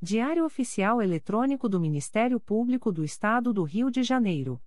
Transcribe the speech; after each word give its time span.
Diário 0.00 0.44
Oficial 0.44 1.02
Eletrônico 1.02 1.68
do 1.68 1.80
Ministério 1.80 2.38
Público 2.38 2.92
do 2.92 3.02
Estado 3.02 3.52
do 3.52 3.64
Rio 3.64 3.90
de 3.90 4.04
Janeiro. 4.04 4.62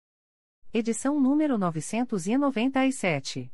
Edição 0.73 1.21
número 1.21 1.57
997. 1.57 3.49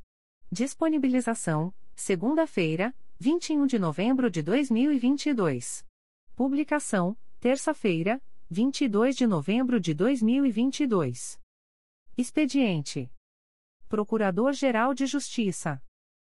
Disponibilização: 0.52 1.72
segunda-feira, 1.96 2.96
21 3.20 3.68
de 3.68 3.78
novembro 3.78 4.28
de 4.32 4.42
2022. 4.42 5.86
Publicação: 6.36 7.16
terça-feira, 7.40 8.20
22 8.50 9.16
de 9.16 9.28
novembro 9.28 9.80
de 9.80 9.94
2022. 9.94 11.40
Expediente: 12.18 13.12
Procurador-Geral 13.88 14.96
de 14.96 15.06
Justiça 15.06 15.80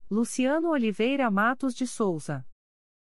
Luciano 0.10 0.70
Oliveira 0.70 1.30
Matos 1.30 1.76
de 1.76 1.86
Souza. 1.86 2.46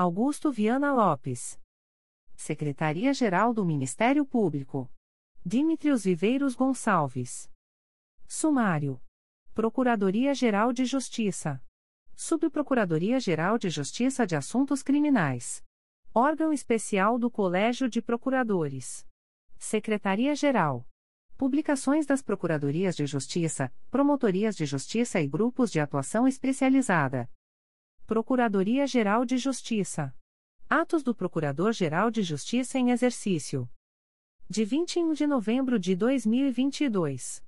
Augusto 0.00 0.52
Viana 0.52 0.92
Lopes. 0.92 1.60
Secretaria-Geral 2.36 3.52
do 3.52 3.64
Ministério 3.64 4.24
Público. 4.24 4.88
Dimitrios 5.44 6.04
Viveiros 6.04 6.54
Gonçalves. 6.54 7.50
Sumário. 8.24 9.02
Procuradoria-Geral 9.52 10.72
de 10.72 10.84
Justiça. 10.84 11.60
Subprocuradoria-Geral 12.14 13.58
de 13.58 13.70
Justiça 13.70 14.24
de 14.24 14.36
Assuntos 14.36 14.84
Criminais. 14.84 15.64
Órgão 16.14 16.52
Especial 16.52 17.18
do 17.18 17.28
Colégio 17.28 17.90
de 17.90 18.00
Procuradores. 18.00 19.04
Secretaria-Geral. 19.58 20.86
Publicações 21.36 22.06
das 22.06 22.22
Procuradorias 22.22 22.94
de 22.94 23.04
Justiça, 23.04 23.74
Promotorias 23.90 24.54
de 24.54 24.64
Justiça 24.64 25.20
e 25.20 25.26
Grupos 25.26 25.72
de 25.72 25.80
Atuação 25.80 26.28
Especializada. 26.28 27.28
Procuradoria-Geral 28.08 29.26
de 29.26 29.36
Justiça. 29.36 30.14
Atos 30.66 31.02
do 31.02 31.14
Procurador-Geral 31.14 32.10
de 32.10 32.22
Justiça 32.22 32.78
em 32.78 32.90
Exercício. 32.90 33.68
De 34.48 34.64
21 34.64 35.12
de 35.12 35.26
novembro 35.26 35.78
de 35.78 35.94
2022. 35.94 37.44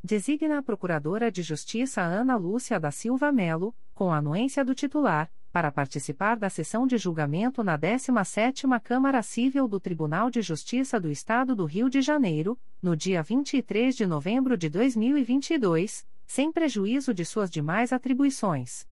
Designa 0.00 0.58
a 0.58 0.62
Procuradora 0.62 1.28
de 1.28 1.42
Justiça 1.42 2.02
Ana 2.02 2.36
Lúcia 2.36 2.78
da 2.78 2.92
Silva 2.92 3.32
Melo, 3.32 3.74
com 3.92 4.12
anuência 4.12 4.64
do 4.64 4.76
titular, 4.76 5.28
para 5.50 5.72
participar 5.72 6.36
da 6.36 6.48
sessão 6.48 6.86
de 6.86 6.96
julgamento 6.96 7.64
na 7.64 7.76
17ª 7.76 8.80
Câmara 8.80 9.20
Civil 9.24 9.66
do 9.66 9.80
Tribunal 9.80 10.30
de 10.30 10.40
Justiça 10.40 11.00
do 11.00 11.10
Estado 11.10 11.56
do 11.56 11.64
Rio 11.64 11.90
de 11.90 12.00
Janeiro, 12.00 12.56
no 12.80 12.96
dia 12.96 13.24
23 13.24 13.96
de 13.96 14.06
novembro 14.06 14.56
de 14.56 14.68
2022, 14.68 16.06
sem 16.28 16.52
prejuízo 16.52 17.12
de 17.12 17.24
suas 17.24 17.50
demais 17.50 17.92
atribuições. 17.92 18.88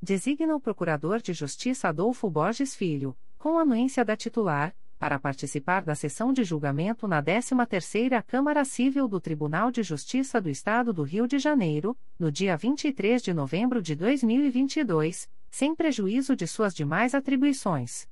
Designa 0.00 0.54
o 0.54 0.60
Procurador 0.60 1.20
de 1.20 1.32
Justiça 1.32 1.88
Adolfo 1.88 2.30
Borges 2.30 2.72
Filho, 2.72 3.16
com 3.36 3.58
anuência 3.58 4.04
da 4.04 4.16
titular, 4.16 4.72
para 4.96 5.18
participar 5.18 5.82
da 5.82 5.94
sessão 5.94 6.32
de 6.32 6.44
julgamento 6.44 7.08
na 7.08 7.20
13ª 7.20 8.22
Câmara 8.22 8.64
Civil 8.64 9.08
do 9.08 9.20
Tribunal 9.20 9.72
de 9.72 9.82
Justiça 9.82 10.40
do 10.40 10.48
Estado 10.48 10.92
do 10.92 11.02
Rio 11.02 11.26
de 11.26 11.40
Janeiro, 11.40 11.98
no 12.16 12.30
dia 12.30 12.56
23 12.56 13.20
de 13.20 13.34
novembro 13.34 13.82
de 13.82 13.96
2022, 13.96 15.28
sem 15.50 15.74
prejuízo 15.74 16.36
de 16.36 16.46
suas 16.46 16.72
demais 16.72 17.12
atribuições. 17.12 18.08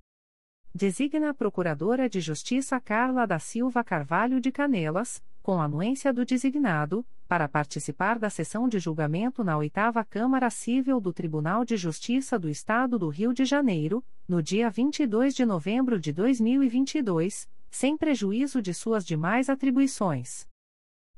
Designa 0.75 1.31
a 1.31 1.35
Procuradora 1.35 2.09
de 2.09 2.21
Justiça 2.21 2.81
Carla 2.81 3.27
da 3.29 3.39
Silva 3.39 3.85
Carvalho 3.85 4.41
de 4.41 4.51
Canelas, 4.51 5.23
com 5.47 5.63
anuência 5.63 6.13
do 6.13 6.25
designado, 6.25 7.07
para 7.29 7.49
participar 7.49 8.19
da 8.19 8.29
sessão 8.29 8.69
de 8.69 8.81
julgamento 8.81 9.45
na 9.45 9.57
8 9.57 9.75
Câmara 10.11 10.51
Civil 10.51 11.01
do 11.01 11.13
Tribunal 11.13 11.65
de 11.65 11.77
Justiça 11.77 12.37
do 12.37 12.49
Estado 12.49 12.99
do 12.99 13.09
Rio 13.09 13.33
de 13.33 13.45
Janeiro, 13.45 14.05
no 14.27 14.43
dia 14.43 14.69
22 14.69 15.37
de 15.37 15.47
novembro 15.47 16.01
de 16.01 16.13
2022, 16.13 17.49
sem 17.71 17.97
prejuízo 17.97 18.61
de 18.61 18.75
suas 18.75 19.07
demais 19.07 19.49
atribuições. 19.49 20.49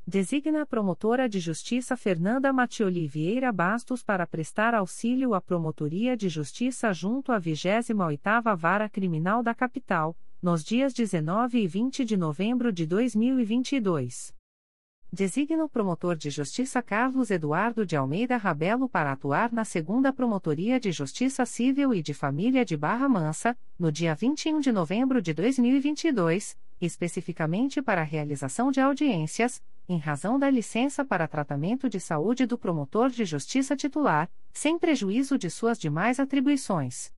Designa 0.06 0.61
a 0.61 0.67
promotora 0.67 1.27
de 1.27 1.41
justiça 1.41 1.97
Fernanda 1.97 2.53
Matioli 2.53 3.09
Vieira 3.09 3.50
Bastos 3.50 4.03
para 4.03 4.27
prestar 4.27 4.75
auxílio 4.75 5.33
à 5.33 5.41
Promotoria 5.41 6.15
de 6.15 6.28
Justiça 6.28 6.93
junto 6.93 7.33
à 7.33 7.41
28ª 7.41 8.55
Vara 8.55 8.91
Criminal 8.91 9.43
da 9.43 9.55
Capital, 9.55 10.15
nos 10.41 10.62
dias 10.62 10.94
19 10.94 11.59
e 11.59 11.66
20 11.66 12.04
de 12.04 12.16
novembro 12.16 12.72
de 12.72 12.87
2022. 12.87 14.32
Designa 15.12 15.65
o 15.65 15.69
promotor 15.69 16.15
de 16.15 16.31
justiça 16.31 16.81
Carlos 16.81 17.31
Eduardo 17.31 17.84
de 17.84 17.97
Almeida 17.97 18.37
Rabelo 18.37 18.88
para 18.88 19.10
atuar 19.10 19.53
na 19.53 19.65
segunda 19.65 20.12
Promotoria 20.12 20.78
de 20.78 20.93
Justiça 20.93 21.44
Civil 21.44 21.93
e 21.93 22.03
de 22.03 22.15
Família 22.15 22.65
de 22.65 22.76
Barra 22.76 23.09
Mansa, 23.09 23.59
no 23.76 23.91
dia 23.91 24.15
21 24.15 24.60
de 24.60 24.71
novembro 24.71 25.21
de 25.21 25.34
2022, 25.34 26.56
especificamente 26.81 27.82
para 27.82 28.03
a 28.03 28.05
realização 28.05 28.70
de 28.70 28.81
audiências, 28.81 29.60
em 29.88 29.99
razão 29.99 30.38
da 30.38 30.49
licença 30.49 31.05
para 31.05 31.26
tratamento 31.26 31.88
de 31.88 31.99
saúde 31.99 32.47
do 32.47 32.56
promotor 32.56 33.10
de 33.10 33.25
justiça 33.25 33.75
titular, 33.75 34.31
sem 34.53 34.78
prejuízo 34.78 35.37
de 35.37 35.50
suas 35.50 35.78
demais 35.81 36.20
atribuições. 36.20 37.10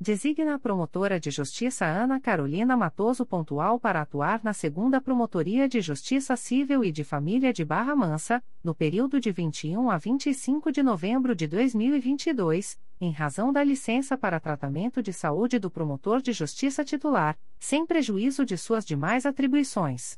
Designa 0.00 0.54
a 0.54 0.58
promotora 0.60 1.18
de 1.18 1.28
justiça 1.28 1.84
Ana 1.84 2.20
Carolina 2.20 2.76
Matoso 2.76 3.26
Pontual 3.26 3.80
para 3.80 4.00
atuar 4.00 4.40
na 4.44 4.52
segunda 4.52 5.00
Promotoria 5.00 5.68
de 5.68 5.80
Justiça 5.80 6.36
Civil 6.36 6.84
e 6.84 6.92
de 6.92 7.02
Família 7.02 7.52
de 7.52 7.64
Barra 7.64 7.96
Mansa, 7.96 8.40
no 8.62 8.76
período 8.76 9.18
de 9.18 9.32
21 9.32 9.90
a 9.90 9.98
25 9.98 10.70
de 10.70 10.84
novembro 10.84 11.34
de 11.34 11.48
2022, 11.48 12.78
em 13.00 13.10
razão 13.10 13.52
da 13.52 13.64
licença 13.64 14.16
para 14.16 14.38
tratamento 14.38 15.02
de 15.02 15.12
saúde 15.12 15.58
do 15.58 15.68
promotor 15.68 16.22
de 16.22 16.32
justiça 16.32 16.84
titular, 16.84 17.36
sem 17.58 17.84
prejuízo 17.84 18.46
de 18.46 18.56
suas 18.56 18.84
demais 18.84 19.26
atribuições. 19.26 20.16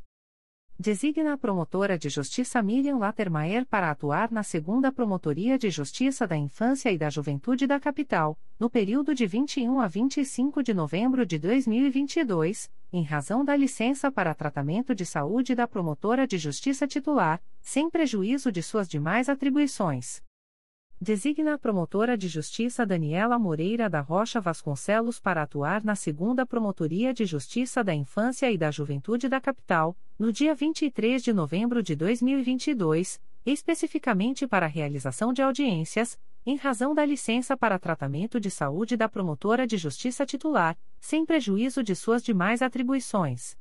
Designa 0.83 1.35
a 1.35 1.37
promotora 1.37 1.99
de 1.99 2.09
justiça 2.09 2.63
Miriam 2.63 2.97
Latermaier 2.97 3.67
para 3.67 3.91
atuar 3.91 4.33
na 4.33 4.43
segunda 4.43 4.91
Promotoria 4.91 5.59
de 5.59 5.69
Justiça 5.69 6.27
da 6.27 6.39
Infância 6.39 6.91
e 6.91 6.97
da 6.97 7.11
Juventude 7.11 7.67
da 7.67 7.79
Capital, 7.79 8.39
no 8.59 8.71
período 8.71 9.15
de 9.15 9.27
21 9.27 9.79
a 9.79 9.87
25 9.87 10.63
de 10.63 10.73
novembro 10.73 11.27
de 11.27 11.39
2022, 11.39 12.71
em 12.91 13.03
razão 13.03 13.45
da 13.45 13.55
licença 13.55 14.11
para 14.11 14.35
tratamento 14.35 14.95
de 14.95 15.05
saúde 15.05 15.55
da 15.55 15.69
promotora 15.69 16.27
de 16.27 16.39
justiça 16.39 16.87
titular, 16.87 17.43
sem 17.61 17.91
prejuízo 17.91 18.51
de 18.51 18.63
suas 18.63 18.89
demais 18.89 19.29
atribuições. 19.29 20.23
Designa 21.03 21.55
a 21.55 21.59
promotora 21.59 22.15
de 22.15 22.29
justiça 22.29 22.85
Daniela 22.85 23.39
Moreira 23.39 23.89
da 23.89 24.03
Rocha 24.03 24.39
Vasconcelos 24.39 25.19
para 25.19 25.43
atuar 25.43 25.83
na 25.83 25.97
segunda 25.97 26.45
Promotoria 26.45 27.15
de 27.15 27.25
Justiça 27.25 27.83
da 27.83 27.95
Infância 27.95 28.53
e 28.53 28.59
da 28.59 28.71
Juventude 28.71 29.27
da 29.27 29.41
Capital, 29.41 29.97
no 30.19 30.31
dia 30.31 30.55
23 30.55 31.23
de 31.23 31.33
novembro 31.33 31.83
de 31.83 31.97
2022, 31.97 33.19
especificamente 33.47 34.47
para 34.47 34.67
a 34.67 34.69
realização 34.69 35.33
de 35.33 35.41
audiências, 35.41 36.19
em 36.45 36.57
razão 36.57 36.95
da 36.95 37.07
licença 37.07 37.57
para 37.57 37.79
tratamento 37.79 38.39
de 38.39 38.51
saúde 38.51 38.95
da 38.95 39.09
promotora 39.09 39.67
de 39.67 39.79
justiça 39.79 40.27
titular, 40.27 40.77
sem 41.01 41.25
prejuízo 41.25 41.83
de 41.83 41.97
suas 41.97 42.23
demais 42.23 42.61
atribuições. 42.61 43.57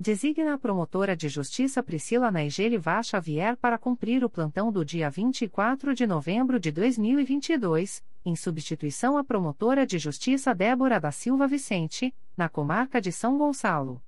Designa 0.00 0.54
a 0.54 0.58
promotora 0.58 1.16
de 1.16 1.28
justiça 1.28 1.82
Priscila 1.82 2.30
Naigeli 2.30 2.78
Vá 2.78 3.02
Xavier 3.02 3.56
para 3.56 3.76
cumprir 3.76 4.22
o 4.22 4.30
plantão 4.30 4.70
do 4.70 4.84
dia 4.84 5.10
24 5.10 5.92
de 5.92 6.06
novembro 6.06 6.60
de 6.60 6.70
2022, 6.70 8.04
em 8.24 8.36
substituição 8.36 9.18
à 9.18 9.24
promotora 9.24 9.84
de 9.84 9.98
justiça 9.98 10.54
Débora 10.54 11.00
da 11.00 11.10
Silva 11.10 11.48
Vicente, 11.48 12.14
na 12.36 12.48
comarca 12.48 13.00
de 13.00 13.10
São 13.10 13.36
Gonçalo. 13.36 14.00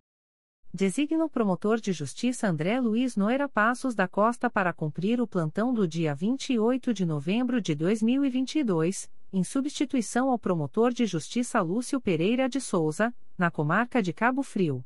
Designa 0.73 1.25
o 1.25 1.29
promotor 1.29 1.81
de 1.81 1.93
justiça 1.93 2.47
André 2.47 2.79
Luiz 2.79 3.17
Noira 3.17 3.49
Passos 3.49 3.93
da 3.93 4.07
Costa 4.07 4.49
para 4.49 4.73
cumprir 4.73 5.21
o 5.21 5.27
plantão 5.27 5.75
do 5.75 5.89
dia 5.89 6.15
28 6.15 6.95
de 6.95 7.05
novembro 7.05 7.61
de 7.61 7.75
2022, 7.75 9.11
em 9.33 9.43
substituição 9.43 10.31
ao 10.31 10.39
promotor 10.39 10.93
de 10.93 11.05
justiça 11.05 11.61
Lúcio 11.61 12.01
Pereira 12.01 12.49
de 12.49 12.61
Souza, 12.61 13.13
na 13.37 13.51
comarca 13.51 14.01
de 14.01 14.13
Cabo 14.13 14.45
Frio. 14.45 14.85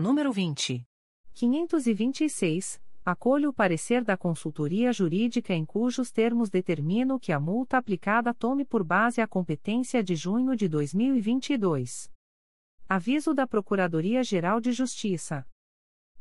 número 0.00 0.32
20. 0.32 0.84
526, 1.34 2.80
Acolho 3.06 3.50
o 3.50 3.52
parecer 3.52 4.02
da 4.02 4.16
consultoria 4.16 4.92
jurídica 4.92 5.54
em 5.54 5.64
cujos 5.64 6.10
termos 6.10 6.50
determino 6.50 7.20
que 7.20 7.30
a 7.30 7.38
multa 7.38 7.78
aplicada 7.78 8.34
tome 8.34 8.64
por 8.64 8.82
base 8.82 9.20
a 9.20 9.28
competência 9.28 10.02
de 10.02 10.16
junho 10.16 10.56
de 10.56 10.66
2022. 10.66 12.10
Aviso 12.88 13.32
da 13.32 13.46
Procuradoria-Geral 13.46 14.60
de 14.60 14.72
Justiça. 14.72 15.46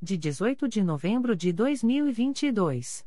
de 0.00 0.16
18 0.16 0.68
de 0.68 0.80
novembro 0.82 1.34
de 1.34 1.52
2022. 1.52 3.04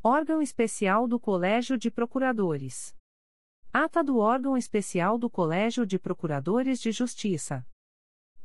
Órgão 0.00 0.40
Especial 0.40 1.08
do 1.08 1.18
Colégio 1.18 1.76
de 1.76 1.90
Procuradores. 1.90 2.96
Ata 3.70 4.02
do 4.02 4.16
órgão 4.16 4.56
especial 4.56 5.18
do 5.18 5.28
Colégio 5.28 5.84
de 5.84 5.98
Procuradores 5.98 6.80
de 6.80 6.90
Justiça. 6.90 7.66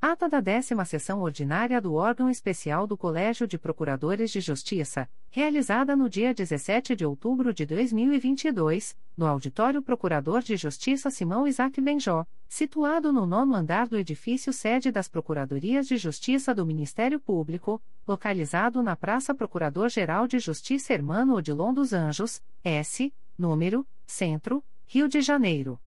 Ata 0.02 0.28
da 0.28 0.42
décima 0.42 0.84
sessão 0.84 1.22
ordinária 1.22 1.80
do 1.80 1.94
órgão 1.94 2.30
especial 2.30 2.86
do 2.86 2.98
Colégio 2.98 3.48
de 3.48 3.58
Procuradores 3.58 4.32
de 4.32 4.42
Justiça, 4.42 5.10
realizada 5.30 5.96
no 5.96 6.10
dia 6.10 6.34
17 6.34 6.94
de 6.94 7.06
outubro 7.06 7.54
de 7.54 7.66
2022, 7.66 8.98
no 9.16 9.26
Auditório 9.26 9.82
Procurador 9.82 10.42
de 10.42 10.58
Justiça 10.58 11.10
Simão 11.10 11.48
Isaac 11.48 11.80
Benjó, 11.80 12.26
situado 12.50 13.14
no 13.14 13.26
nono 13.26 13.56
andar 13.56 13.88
do 13.88 13.98
edifício 13.98 14.52
sede 14.52 14.92
das 14.92 15.08
Procuradorias 15.08 15.88
de 15.88 15.96
Justiça 15.96 16.54
do 16.54 16.66
Ministério 16.66 17.18
Público, 17.18 17.82
localizado 18.06 18.84
na 18.84 18.98
Praça 18.98 19.34
Procurador-Geral 19.34 20.28
de 20.28 20.38
Justiça 20.38 20.92
Hermano 20.92 21.36
Odilon 21.36 21.74
dos 21.74 21.94
Anjos, 21.94 22.42
S, 22.62 23.14
número, 23.38 23.88
Centro, 24.06 24.62
Rio 24.94 25.08
de 25.08 25.22
Janeiro. 25.22 25.82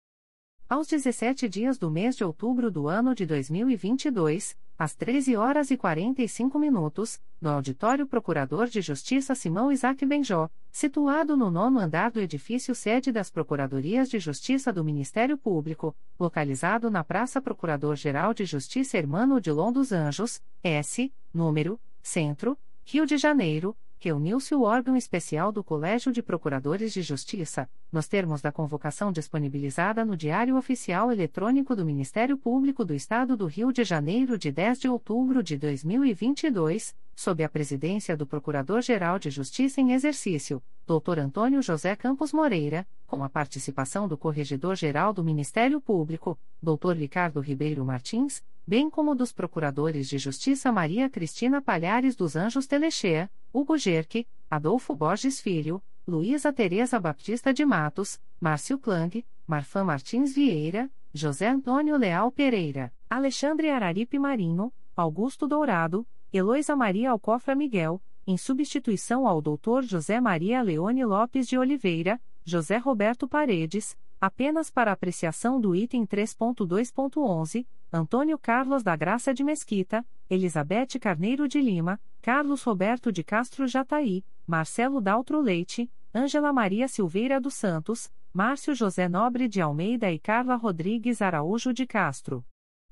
Aos 0.69 0.87
17 0.87 1.49
dias 1.49 1.77
do 1.77 1.91
mês 1.91 2.15
de 2.15 2.23
outubro 2.23 2.71
do 2.71 2.87
ano 2.87 3.13
de 3.13 3.25
2022, 3.25 4.57
às 4.79 4.95
13 4.95 5.35
horas 5.35 5.69
e 5.71 5.75
45 5.75 6.57
minutos, 6.57 7.21
no 7.41 7.49
Auditório 7.49 8.07
Procurador 8.07 8.67
de 8.67 8.79
Justiça 8.79 9.35
Simão 9.35 9.69
Isaac 9.73 10.05
Benjó, 10.05 10.49
situado 10.71 11.35
no 11.35 11.51
nono 11.51 11.79
andar 11.79 12.11
do 12.11 12.21
edifício 12.21 12.73
sede 12.73 13.11
das 13.11 13.29
Procuradorias 13.29 14.09
de 14.09 14.19
Justiça 14.19 14.71
do 14.71 14.85
Ministério 14.85 15.37
Público, 15.37 15.93
localizado 16.17 16.89
na 16.89 17.03
Praça 17.03 17.41
Procurador-Geral 17.41 18.33
de 18.33 18.45
Justiça 18.45 18.97
Hermano 18.97 19.35
Odilon 19.35 19.73
dos 19.73 19.91
Anjos, 19.91 20.41
S, 20.63 21.11
número, 21.33 21.77
Centro, 22.01 22.57
Rio 22.85 23.05
de 23.05 23.17
Janeiro, 23.17 23.75
reuniu-se 24.03 24.53
o 24.53 24.63
órgão 24.63 24.97
especial 24.97 25.49
do 25.49 25.63
Colégio 25.63 26.11
de 26.11 26.21
Procuradores 26.21 26.91
de 26.91 27.01
Justiça, 27.01 27.69
nos 27.89 28.05
termos 28.05 28.41
da 28.41 28.51
convocação 28.51 29.13
disponibilizada 29.13 30.03
no 30.03 30.17
Diário 30.17 30.57
Oficial 30.57 31.09
Eletrônico 31.09 31.73
do 31.73 31.85
Ministério 31.85 32.37
Público 32.37 32.83
do 32.83 32.93
Estado 32.93 33.37
do 33.37 33.45
Rio 33.45 33.71
de 33.71 33.85
Janeiro 33.85 34.37
de 34.37 34.51
10 34.51 34.81
de 34.81 34.89
outubro 34.89 35.41
de 35.41 35.57
2022, 35.57 36.93
sob 37.15 37.45
a 37.45 37.47
presidência 37.49 38.17
do 38.17 38.27
Procurador-Geral 38.27 39.17
de 39.17 39.29
Justiça 39.29 39.79
em 39.79 39.93
exercício, 39.93 40.61
Dr. 40.85 41.19
Antônio 41.19 41.61
José 41.61 41.95
Campos 41.95 42.33
Moreira, 42.33 42.85
com 43.07 43.23
a 43.23 43.29
participação 43.29 44.05
do 44.05 44.17
Corregedor-Geral 44.17 45.13
do 45.13 45.23
Ministério 45.23 45.79
Público, 45.79 46.37
Dr. 46.61 46.97
Ricardo 46.97 47.39
Ribeiro 47.39 47.85
Martins, 47.85 48.43
bem 48.67 48.89
como 48.89 49.15
dos 49.15 49.31
Procuradores 49.31 50.09
de 50.09 50.17
Justiça 50.17 50.73
Maria 50.73 51.09
Cristina 51.09 51.61
Palhares 51.61 52.17
dos 52.17 52.35
Anjos 52.35 52.67
Telechea, 52.67 53.31
Hugo 53.53 53.77
Gerque, 53.77 54.27
Adolfo 54.49 54.95
Borges 54.95 55.39
Filho, 55.39 55.79
Luísa 56.07 56.51
Tereza 56.51 56.99
Baptista 56.99 57.53
de 57.53 57.63
Matos, 57.63 58.19
Márcio 58.41 58.79
Klang, 58.79 59.23
Marfã 59.45 59.83
Martins 59.83 60.33
Vieira, 60.33 60.89
José 61.13 61.47
Antônio 61.47 61.95
Leal 61.95 62.31
Pereira, 62.31 62.91
Alexandre 63.07 63.69
Araripe 63.69 64.17
Marinho, 64.17 64.73
Augusto 64.95 65.47
Dourado, 65.47 66.07
Eloísa 66.33 66.75
Maria 66.75 67.11
Alcofra 67.11 67.53
Miguel, 67.53 68.01
em 68.25 68.37
substituição 68.37 69.27
ao 69.27 69.39
Dr. 69.39 69.83
José 69.83 70.19
Maria 70.19 70.63
Leone 70.63 71.05
Lopes 71.05 71.47
de 71.47 71.55
Oliveira, 71.55 72.19
José 72.43 72.77
Roberto 72.77 73.27
Paredes, 73.27 73.95
apenas 74.19 74.71
para 74.71 74.91
apreciação 74.91 75.61
do 75.61 75.75
item 75.75 76.07
3.2.11, 76.07 77.67
Antônio 77.91 78.39
Carlos 78.39 78.81
da 78.81 78.95
Graça 78.95 79.31
de 79.31 79.43
Mesquita, 79.43 80.03
Elizabeth 80.27 80.97
Carneiro 80.99 81.47
de 81.47 81.61
Lima, 81.61 81.99
Carlos 82.23 82.63
Roberto 82.63 83.11
de 83.11 83.21
Castro 83.21 83.67
Jataí, 83.67 84.23
Marcelo 84.47 85.01
Daltro 85.01 85.41
Leite, 85.41 85.91
Ângela 86.15 86.53
Maria 86.53 86.87
Silveira 86.87 87.37
dos 87.37 87.53
Santos, 87.53 88.09
Márcio 88.31 88.73
José 88.73 89.09
Nobre 89.09 89.49
de 89.49 89.59
Almeida 89.59 90.09
e 90.09 90.17
Carla 90.17 90.55
Rodrigues 90.55 91.21
Araújo 91.21 91.73
de 91.73 91.85
Castro. 91.85 92.45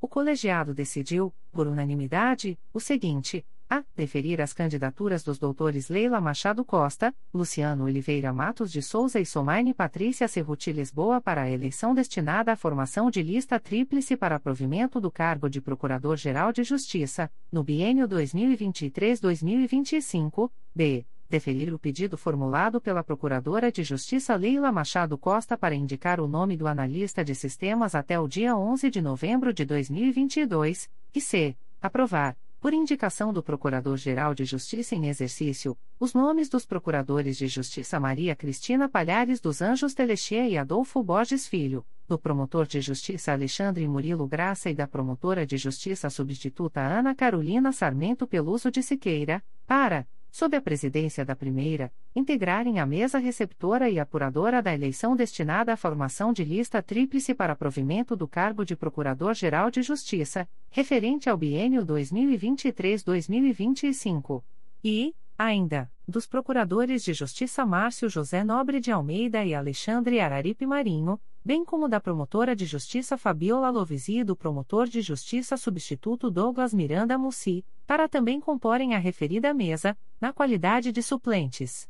O 0.00 0.06
colegiado 0.06 0.72
decidiu, 0.72 1.34
por 1.50 1.66
unanimidade, 1.66 2.56
o 2.72 2.78
seguinte: 2.78 3.44
a. 3.68 3.84
Deferir 3.94 4.40
as 4.40 4.54
candidaturas 4.54 5.22
dos 5.22 5.38
doutores 5.38 5.90
Leila 5.90 6.18
Machado 6.20 6.64
Costa, 6.64 7.14
Luciano 7.34 7.84
Oliveira 7.84 8.32
Matos 8.32 8.72
de 8.72 8.80
Souza 8.80 9.20
e 9.20 9.26
Somaine 9.26 9.74
Patrícia 9.74 10.26
Cerruti 10.26 10.72
Lisboa 10.72 11.20
para 11.20 11.42
a 11.42 11.50
eleição 11.50 11.94
destinada 11.94 12.50
à 12.52 12.56
formação 12.56 13.10
de 13.10 13.22
lista 13.22 13.60
tríplice 13.60 14.16
para 14.16 14.40
provimento 14.40 14.98
do 15.00 15.10
cargo 15.10 15.50
de 15.50 15.60
Procurador-Geral 15.60 16.50
de 16.52 16.64
Justiça, 16.64 17.30
no 17.52 17.62
biênio 17.62 18.08
2023-2025, 18.08 20.50
b. 20.74 21.04
Deferir 21.30 21.74
o 21.74 21.78
pedido 21.78 22.16
formulado 22.16 22.80
pela 22.80 23.04
Procuradora 23.04 23.70
de 23.70 23.82
Justiça 23.82 24.34
Leila 24.34 24.72
Machado 24.72 25.18
Costa 25.18 25.58
para 25.58 25.74
indicar 25.74 26.20
o 26.20 26.26
nome 26.26 26.56
do 26.56 26.66
analista 26.66 27.22
de 27.22 27.34
sistemas 27.34 27.94
até 27.94 28.18
o 28.18 28.26
dia 28.26 28.56
11 28.56 28.88
de 28.88 29.02
novembro 29.02 29.52
de 29.52 29.66
2022, 29.66 30.88
e 31.14 31.20
c. 31.20 31.54
Aprovar 31.82 32.34
por 32.58 32.72
indicação 32.72 33.30
do 33.30 33.42
Procurador-Geral 33.42 34.34
de 34.34 34.46
Justiça 34.46 34.94
em 34.94 35.06
exercício, 35.06 35.76
os 36.00 36.14
nomes 36.14 36.48
dos 36.48 36.64
Procuradores 36.64 37.36
de 37.36 37.46
Justiça 37.46 38.00
Maria 38.00 38.34
Cristina 38.34 38.88
Palhares 38.88 39.38
dos 39.38 39.60
Anjos 39.60 39.92
Telechê 39.92 40.48
e 40.48 40.56
Adolfo 40.56 41.02
Borges 41.02 41.46
Filho, 41.46 41.84
do 42.08 42.18
Promotor 42.18 42.66
de 42.66 42.80
Justiça 42.80 43.32
Alexandre 43.32 43.86
Murilo 43.86 44.26
Graça 44.26 44.70
e 44.70 44.74
da 44.74 44.88
Promotora 44.88 45.46
de 45.46 45.58
Justiça 45.58 46.08
Substituta 46.08 46.80
Ana 46.80 47.14
Carolina 47.14 47.70
Sarmento 47.70 48.26
Peluso 48.26 48.70
de 48.70 48.82
Siqueira, 48.82 49.44
para 49.66 50.06
sob 50.30 50.56
a 50.56 50.60
presidência 50.60 51.24
da 51.24 51.34
primeira, 51.34 51.90
integrarem 52.14 52.78
a 52.78 52.86
mesa 52.86 53.18
receptora 53.18 53.90
e 53.90 53.98
apuradora 53.98 54.62
da 54.62 54.72
eleição 54.74 55.16
destinada 55.16 55.72
à 55.72 55.76
formação 55.76 56.32
de 56.32 56.44
lista 56.44 56.80
tríplice 56.82 57.34
para 57.34 57.56
provimento 57.56 58.14
do 58.16 58.28
cargo 58.28 58.64
de 58.64 58.76
Procurador-Geral 58.76 59.70
de 59.70 59.82
Justiça, 59.82 60.48
referente 60.70 61.28
ao 61.28 61.36
biênio 61.36 61.84
2023-2025. 61.84 64.42
E, 64.84 65.12
ainda, 65.36 65.90
dos 66.06 66.24
Procuradores 66.26 67.02
de 67.02 67.12
Justiça 67.12 67.66
Márcio 67.66 68.08
José 68.08 68.42
Nobre 68.42 68.80
de 68.80 68.90
Almeida 68.90 69.44
e 69.44 69.54
Alexandre 69.54 70.20
Araripe 70.20 70.66
Marinho, 70.66 71.20
bem 71.48 71.64
como 71.64 71.88
da 71.88 71.98
promotora 71.98 72.54
de 72.54 72.66
justiça 72.66 73.16
Fabiola 73.16 73.70
Lovisi 73.70 74.18
e 74.18 74.22
do 74.22 74.36
promotor 74.36 74.86
de 74.86 75.00
justiça 75.00 75.56
substituto 75.56 76.30
Douglas 76.30 76.74
Miranda 76.74 77.16
Mussi, 77.16 77.64
para 77.86 78.06
também 78.06 78.38
comporem 78.38 78.94
a 78.94 78.98
referida 78.98 79.54
mesa, 79.54 79.96
na 80.20 80.30
qualidade 80.30 80.92
de 80.92 81.02
suplentes. 81.02 81.88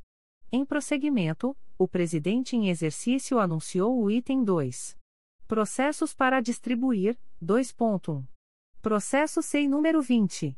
Em 0.52 0.64
prosseguimento, 0.64 1.56
o 1.76 1.88
presidente 1.88 2.54
em 2.54 2.68
exercício 2.68 3.40
anunciou 3.40 4.00
o 4.00 4.08
item 4.08 4.44
2. 4.44 4.96
Processos 5.48 6.14
para 6.14 6.40
distribuir, 6.40 7.18
2.1. 7.42 8.24
Processo 8.80 9.42
SEI 9.42 9.66
número 9.66 10.00
20. 10.00 10.56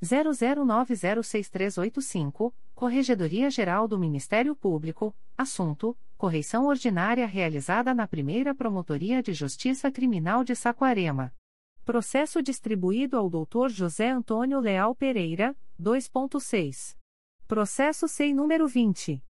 00906385, 0.00 2.54
Corregedoria 2.76 3.50
Geral 3.50 3.88
do 3.88 3.98
Ministério 3.98 4.54
Público, 4.54 5.12
assunto: 5.36 5.98
correição 6.16 6.66
ordinária 6.66 7.26
realizada 7.26 7.92
na 7.92 8.06
primeira 8.06 8.54
Promotoria 8.54 9.20
de 9.20 9.32
Justiça 9.32 9.90
Criminal 9.90 10.44
de 10.44 10.54
Saquarema. 10.54 11.34
Processo 11.84 12.40
distribuído 12.40 13.16
ao 13.16 13.28
Dr. 13.28 13.68
José 13.68 14.10
Antônio 14.10 14.60
Leal 14.60 14.94
Pereira, 14.94 15.56
2.6. 15.80 16.97
Processo 17.48 18.06
SEI 18.06 18.32
número 18.34 18.68
20. 18.68 19.24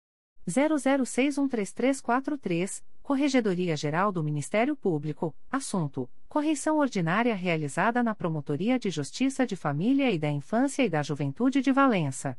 00613343, 0.49 2.83
Corregedoria 3.03 3.77
Geral 3.77 4.11
do 4.11 4.25
Ministério 4.25 4.75
Público, 4.77 5.37
assunto: 5.51 6.09
correição 6.29 6.79
ordinária 6.79 7.35
realizada 7.35 8.03
na 8.03 8.15
Promotoria 8.15 8.79
de 8.79 8.89
Justiça 8.91 9.47
de 9.47 9.57
Família 9.57 10.11
e 10.11 10.19
da 10.19 10.31
Infância 10.31 10.83
e 10.83 10.89
da 10.89 11.03
Juventude 11.03 11.61
de 11.61 11.71
Valença. 11.73 12.39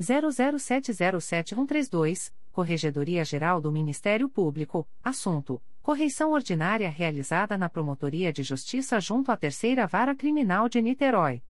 00707132, 0.00 2.32
Corregedoria 2.50 3.24
Geral 3.24 3.60
do 3.60 3.70
Ministério 3.70 4.28
Público, 4.28 4.88
assunto: 5.04 5.62
correição 5.82 6.32
ordinária 6.32 6.88
realizada 6.88 7.58
na 7.58 7.68
Promotoria 7.68 8.32
de 8.32 8.42
Justiça 8.42 8.98
junto 8.98 9.30
à 9.30 9.36
Terceira 9.36 9.86
Vara 9.86 10.14
Criminal 10.14 10.66
de 10.68 10.80
Niterói. 10.80 11.42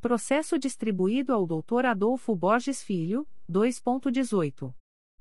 Processo 0.01 0.57
distribuído 0.57 1.33
ao 1.33 1.45
Dr. 1.45 1.85
Adolfo 1.85 2.35
Borges 2.35 2.81
Filho, 2.81 3.27
2.18. 3.49 4.73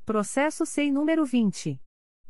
Processo 0.04 0.64
SEI 0.64 0.90
número 0.90 1.24
20. 1.24 1.80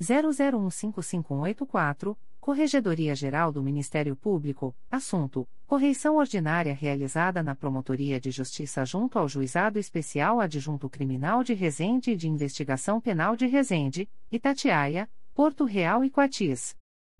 00155184, 0.00 2.16
Corregedoria 2.40 3.14
Geral 3.14 3.52
do 3.52 3.62
Ministério 3.62 4.16
Público, 4.16 4.74
assunto: 4.90 5.46
correição 5.66 6.16
ordinária 6.16 6.74
realizada 6.74 7.40
na 7.42 7.54
Promotoria 7.54 8.18
de 8.20 8.32
Justiça 8.32 8.84
junto 8.84 9.18
ao 9.18 9.26
Juizado 9.28 9.78
Especial 9.78 10.40
Adjunto 10.40 10.90
Criminal 10.90 11.44
de 11.44 11.54
Resende 11.54 12.10
e 12.10 12.16
de 12.16 12.28
Investigação 12.28 13.00
Penal 13.00 13.36
de 13.36 13.46
Resende, 13.46 14.10
Itatiaia, 14.30 15.08
Porto 15.32 15.64
Real 15.64 16.04
e 16.04 16.10
Coatis. 16.10 16.76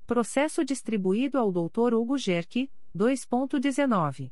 Processo 0.06 0.64
distribuído 0.64 1.36
ao 1.38 1.52
Dr. 1.52 1.94
Hugo 1.94 2.16
Gerck, 2.18 2.68
2.19. 2.94 4.30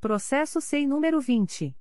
Processo 0.00 0.60
SEI 0.60 0.86
número 0.86 1.20
20. 1.20 1.76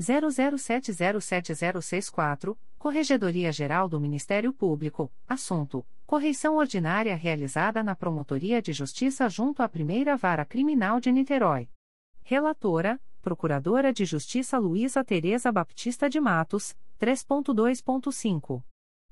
00707064, 0.00 2.58
Corregedoria 2.76 3.52
Geral 3.52 3.88
do 3.88 4.00
Ministério 4.00 4.52
Público, 4.52 5.12
assunto: 5.28 5.86
correição 6.04 6.56
ordinária 6.56 7.14
realizada 7.14 7.84
na 7.84 7.94
Promotoria 7.94 8.60
de 8.60 8.72
Justiça 8.72 9.28
junto 9.28 9.62
à 9.62 9.68
Primeira 9.68 10.16
Vara 10.16 10.44
Criminal 10.44 10.98
de 10.98 11.12
Niterói. 11.12 11.68
Relatora: 12.24 13.00
Procuradora 13.22 13.92
de 13.92 14.04
Justiça 14.04 14.58
Luísa 14.58 15.04
Tereza 15.04 15.52
Baptista 15.52 16.10
de 16.10 16.20
Matos, 16.20 16.74
3.2.5. 17.00 18.62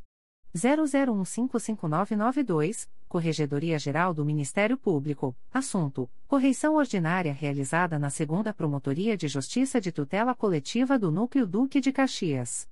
00155992, 0.56 2.88
Corregedoria 3.06 3.78
Geral 3.78 4.14
do 4.14 4.24
Ministério 4.24 4.78
Público, 4.78 5.36
assunto: 5.52 6.08
correição 6.26 6.76
ordinária 6.76 7.32
realizada 7.32 7.98
na 7.98 8.08
Segunda 8.08 8.54
Promotoria 8.54 9.14
de 9.16 9.28
Justiça 9.28 9.80
de 9.80 9.92
Tutela 9.92 10.34
Coletiva 10.34 10.98
do 10.98 11.10
Núcleo 11.10 11.46
Duque 11.46 11.80
de 11.80 11.92
Caxias. 11.92 12.66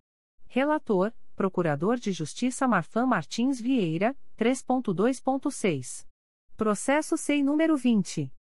Relator: 0.49 1.13
Procurador 1.37 2.01
de 2.01 2.11
Justiça 2.13 2.67
Marfan 2.67 3.07
Martins 3.07 3.61
Vieira, 3.61 4.17
3.2.6. 4.39 6.07
Processo 6.57 7.19
SEI 7.19 7.43
número 7.43 7.77
20. 7.77 8.33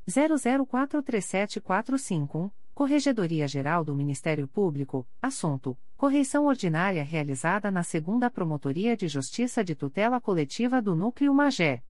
00437451, 0.06 2.52
Corregedoria 2.74 3.48
Geral 3.48 3.82
do 3.84 3.94
Ministério 3.94 4.46
Público, 4.46 5.08
assunto: 5.22 5.74
Correição 5.96 6.44
ordinária 6.44 7.02
realizada 7.02 7.70
na 7.70 7.82
Segunda 7.82 8.30
Promotoria 8.30 8.94
de 8.94 9.08
Justiça 9.08 9.64
de 9.64 9.74
Tutela 9.74 10.20
Coletiva 10.20 10.82
do 10.82 10.94
Núcleo 10.94 11.32
Magé. 11.32 11.82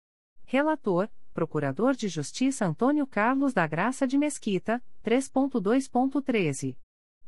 Relator: 0.45 1.09
Procurador 1.33 1.95
de 1.95 2.07
Justiça 2.07 2.65
Antônio 2.65 3.07
Carlos 3.07 3.53
da 3.53 3.65
Graça 3.65 4.05
de 4.05 4.17
Mesquita, 4.17 4.83
3.2.13. 5.03 6.77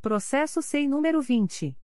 Processo 0.02 0.62
SEI 0.62 0.88
número 0.88 1.22
20. 1.22 1.78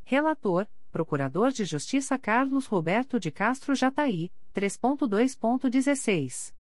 Relator: 0.04 0.68
Procurador 0.92 1.52
de 1.52 1.64
Justiça 1.66 2.18
Carlos 2.18 2.66
Roberto 2.66 3.20
de 3.20 3.30
Castro 3.30 3.76
Jataí, 3.76 4.32
3.2.16. 4.56 6.52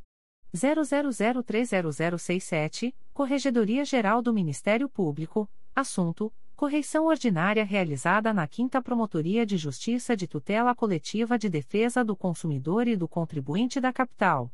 00030067, 0.56 2.94
Corregedoria 3.12 3.84
Geral 3.84 4.22
do 4.22 4.32
Ministério 4.32 4.88
Público, 4.88 5.46
assunto: 5.76 6.32
correição 6.60 7.06
ordinária 7.06 7.64
realizada 7.64 8.34
na 8.34 8.46
5 8.46 8.82
Promotoria 8.82 9.46
de 9.46 9.56
Justiça 9.56 10.14
de 10.14 10.28
Tutela 10.28 10.74
Coletiva 10.74 11.38
de 11.38 11.48
Defesa 11.48 12.04
do 12.04 12.14
Consumidor 12.14 12.86
e 12.86 12.94
do 12.96 13.08
Contribuinte 13.08 13.80
da 13.80 13.90
Capital. 13.90 14.52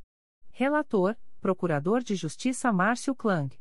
Relator: 0.52 1.16
Procurador 1.40 2.04
de 2.04 2.14
Justiça 2.14 2.72
Márcio 2.72 3.12
Klang. 3.12 3.52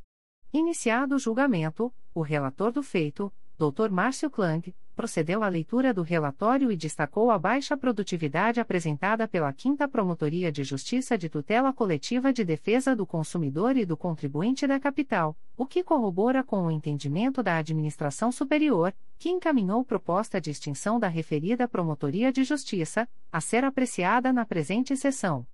Iniciado 0.54 1.16
o 1.16 1.18
julgamento, 1.18 1.92
o 2.14 2.22
relator 2.22 2.72
do 2.72 2.84
feito, 2.84 3.34
Dr. 3.58 3.90
Márcio 3.90 4.30
Klang, 4.30 4.76
procedeu 4.96 5.44
à 5.44 5.48
leitura 5.48 5.94
do 5.94 6.02
relatório 6.02 6.72
e 6.72 6.78
destacou 6.78 7.30
a 7.30 7.38
baixa 7.38 7.76
produtividade 7.76 8.60
apresentada 8.60 9.28
pela 9.28 9.54
5 9.56 9.88
Promotoria 9.90 10.52
de 10.52 10.64
Justiça 10.64 11.18
de 11.18 11.30
Tutela 11.30 11.74
Coletiva 11.74 12.32
de 12.32 12.46
Defesa 12.46 12.96
do 12.96 13.06
Consumidor 13.06 13.76
e 13.76 13.86
do 13.86 13.98
Contribuinte 13.98 14.66
da 14.66 14.80
Capital, 14.80 15.38
o 15.58 15.66
que 15.66 15.84
corrobora 15.84 16.44
com 16.44 16.66
o 16.66 16.72
entendimento 16.72 17.44
da 17.44 17.58
Administração 17.58 18.32
Superior, 18.32 18.94
que 19.20 19.30
encaminhou 19.30 19.84
proposta 19.84 20.40
de 20.40 20.50
extinção 20.50 21.00
da 21.00 21.08
referida 21.08 21.68
Promotoria 21.68 22.32
de 22.32 22.44
Justiça, 22.44 23.08
a 23.32 23.42
ser 23.42 23.64
apreciada 23.64 24.32
na 24.32 24.46
presente 24.46 24.96
sessão. 24.96 25.46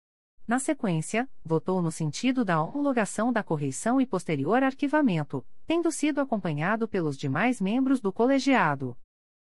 Na 0.48 0.60
sequência, 0.60 1.30
votou 1.46 1.82
no 1.82 1.92
sentido 1.92 2.44
da 2.44 2.62
homologação 2.62 3.32
da 3.32 3.42
correição 3.42 4.02
e 4.02 4.06
posterior 4.06 4.62
arquivamento, 4.64 5.46
tendo 5.66 5.92
sido 5.92 6.20
acompanhado 6.20 6.88
pelos 6.88 7.18
demais 7.18 7.62
membros 7.62 8.02
do 8.02 8.12
colegiado. 8.12 8.98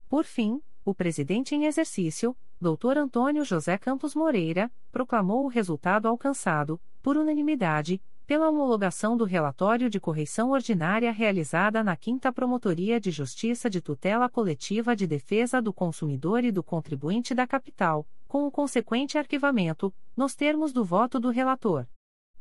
Por 0.09 0.23
fim, 0.23 0.59
o 0.83 0.91
presidente 0.91 1.53
em 1.53 1.65
exercício, 1.65 2.35
Dr. 2.59 2.97
Antônio 2.97 3.45
José 3.45 3.77
Campos 3.77 4.15
Moreira, 4.15 4.71
proclamou 4.91 5.45
o 5.45 5.47
resultado 5.47 6.07
alcançado, 6.07 6.81
por 6.99 7.15
unanimidade, 7.15 8.01
pela 8.25 8.49
homologação 8.49 9.15
do 9.15 9.23
relatório 9.23 9.87
de 9.87 9.99
correição 9.99 10.49
ordinária 10.49 11.11
realizada 11.11 11.83
na 11.83 11.95
5 11.95 12.33
Promotoria 12.33 12.99
de 12.99 13.11
Justiça 13.11 13.69
de 13.69 13.81
Tutela 13.81 14.27
Coletiva 14.27 14.95
de 14.95 15.05
Defesa 15.05 15.61
do 15.61 15.71
Consumidor 15.71 16.43
e 16.43 16.51
do 16.51 16.63
Contribuinte 16.63 17.35
da 17.35 17.45
Capital, 17.45 18.07
com 18.27 18.47
o 18.47 18.51
consequente 18.51 19.15
arquivamento, 19.15 19.93
nos 20.17 20.33
termos 20.33 20.73
do 20.73 20.83
voto 20.83 21.19
do 21.19 21.29
relator. 21.29 21.85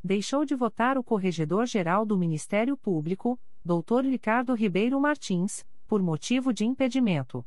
Deixou 0.03 0.47
de 0.47 0.55
votar 0.55 0.97
o 0.97 1.05
Corregedor-Geral 1.05 2.07
do 2.07 2.17
Ministério 2.17 2.79
Público, 2.79 3.39
Dr. 3.63 4.07
Ricardo 4.07 4.55
Ribeiro 4.55 4.99
Martins, 4.99 5.67
por 5.87 6.03
motivo 6.03 6.51
de 6.51 6.65
impedimento. 6.65 7.45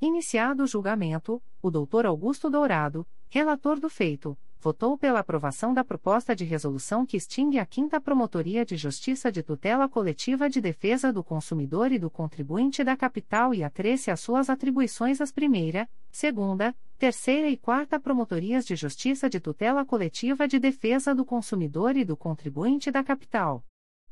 Iniciado 0.00 0.62
o 0.62 0.66
julgamento, 0.66 1.42
o 1.60 1.70
Dr. 1.70 2.06
Augusto 2.06 2.48
Dourado, 2.48 3.06
relator 3.28 3.78
do 3.78 3.90
feito, 3.90 4.38
votou 4.58 4.96
pela 4.96 5.20
aprovação 5.20 5.74
da 5.74 5.84
proposta 5.84 6.34
de 6.34 6.44
resolução 6.44 7.04
que 7.04 7.18
extingue 7.18 7.58
a 7.58 7.68
5 7.70 8.00
Promotoria 8.00 8.64
de 8.64 8.78
Justiça 8.78 9.30
de 9.30 9.42
Tutela 9.42 9.86
Coletiva 9.86 10.48
de 10.48 10.62
Defesa 10.62 11.12
do 11.12 11.22
Consumidor 11.22 11.92
e 11.92 11.98
do 11.98 12.08
Contribuinte 12.08 12.82
da 12.82 12.96
Capital 12.96 13.52
e 13.52 13.62
acresce 13.62 14.10
as 14.10 14.20
suas 14.20 14.48
atribuições 14.48 15.20
às 15.20 15.30
primeira, 15.30 15.86
segunda, 16.10 16.74
terceira 16.98 17.48
e 17.48 17.56
quarta 17.56 17.98
Promotorias 17.98 18.64
de 18.64 18.76
Justiça 18.76 19.28
de 19.28 19.40
Tutela 19.40 19.84
Coletiva 19.84 20.46
de 20.46 20.58
Defesa 20.58 21.14
do 21.14 21.24
Consumidor 21.24 21.96
e 21.96 22.04
do 22.04 22.16
Contribuinte 22.16 22.90
da 22.90 23.02
Capital. 23.02 23.64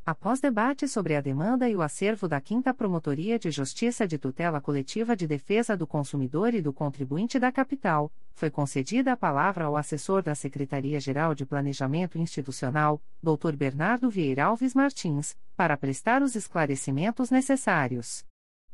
Após 0.05 0.41
debate 0.41 0.89
sobre 0.89 1.15
a 1.15 1.21
demanda 1.21 1.69
e 1.69 1.77
o 1.77 1.81
acervo 1.81 2.27
da 2.27 2.41
5 2.41 2.75
Promotoria 2.75 3.39
de 3.39 3.53
Justiça 3.53 4.05
de 4.05 4.19
Tutela 4.19 4.61
Coletiva 4.61 5.15
de 5.15 5.29
Defesa 5.29 5.77
do 5.77 5.87
Consumidor 5.87 6.55
e 6.55 6.61
do 6.61 6.73
Contribuinte 6.73 7.39
da 7.39 7.53
Capital, 7.53 8.13
foi 8.35 8.51
concedida 8.51 9.13
a 9.13 9.17
palavra 9.17 9.67
ao 9.67 9.77
assessor 9.77 10.21
da 10.21 10.35
Secretaria-Geral 10.35 11.37
de 11.37 11.47
Planejamento 11.47 12.19
Institucional, 12.19 13.01
Dr. 13.23 13.55
Bernardo 13.57 14.11
Vieira 14.11 14.47
Alves 14.47 14.75
Martins, 14.75 15.37
para 15.57 15.77
prestar 15.77 16.21
os 16.21 16.35
esclarecimentos 16.35 17.31
necessários. 17.31 18.25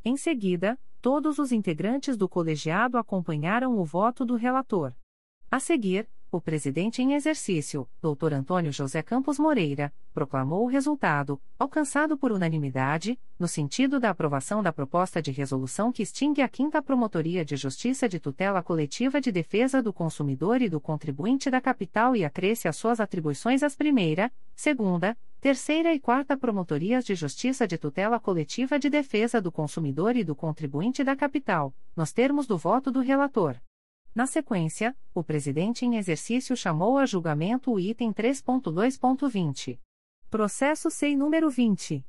Em 0.08 0.16
seguida, 0.16 0.78
todos 1.02 1.38
os 1.38 1.52
integrantes 1.52 2.16
do 2.16 2.26
colegiado 2.26 2.96
acompanharam 2.96 3.78
o 3.78 3.84
voto 3.84 4.24
do 4.24 4.36
relator. 4.36 4.94
A 5.50 5.60
seguir, 5.60 6.08
o 6.32 6.40
presidente 6.40 7.02
em 7.02 7.12
exercício, 7.12 7.86
Dr. 8.00 8.32
Antônio 8.32 8.72
José 8.72 9.02
Campos 9.02 9.38
Moreira, 9.38 9.92
proclamou 10.14 10.64
o 10.64 10.66
resultado, 10.66 11.38
alcançado 11.58 12.16
por 12.16 12.32
unanimidade, 12.32 13.20
no 13.38 13.46
sentido 13.46 14.00
da 14.00 14.08
aprovação 14.08 14.62
da 14.62 14.72
proposta 14.72 15.20
de 15.20 15.30
resolução 15.30 15.92
que 15.92 16.02
extingue 16.02 16.40
a 16.40 16.48
5 16.50 16.82
Promotoria 16.82 17.44
de 17.44 17.54
Justiça 17.56 18.08
de 18.08 18.18
Tutela 18.18 18.62
Coletiva 18.62 19.20
de 19.20 19.30
Defesa 19.30 19.82
do 19.82 19.92
Consumidor 19.92 20.62
e 20.62 20.70
do 20.70 20.80
Contribuinte 20.80 21.50
da 21.50 21.60
Capital 21.60 22.16
e 22.16 22.24
acresce 22.24 22.66
as 22.66 22.76
suas 22.76 22.98
atribuições 22.98 23.62
às 23.62 23.76
primeira, 23.76 24.32
segunda, 24.56 25.14
terceira 25.40 25.94
e 25.94 26.00
quarta 26.00 26.36
Promotorias 26.36 27.04
de 27.04 27.14
Justiça 27.14 27.64
de 27.66 27.78
Tutela 27.78 28.18
Coletiva 28.18 28.76
de 28.78 28.90
Defesa 28.90 29.40
do 29.40 29.52
Consumidor 29.52 30.16
e 30.16 30.24
do 30.24 30.34
Contribuinte 30.34 31.04
da 31.04 31.14
Capital, 31.14 31.72
nos 31.94 32.12
termos 32.12 32.44
do 32.46 32.58
voto 32.58 32.90
do 32.90 33.00
relator. 33.00 33.56
Na 34.14 34.26
sequência, 34.26 34.96
o 35.14 35.22
presidente 35.22 35.84
em 35.86 35.96
exercício 35.96 36.56
chamou 36.56 36.98
a 36.98 37.06
julgamento 37.06 37.72
o 37.72 37.78
item 37.78 38.12
3.2.20. 38.12 39.78
Processo 40.28 40.90
SEI 40.90 41.16
número 41.16 41.48
20. 41.48 42.04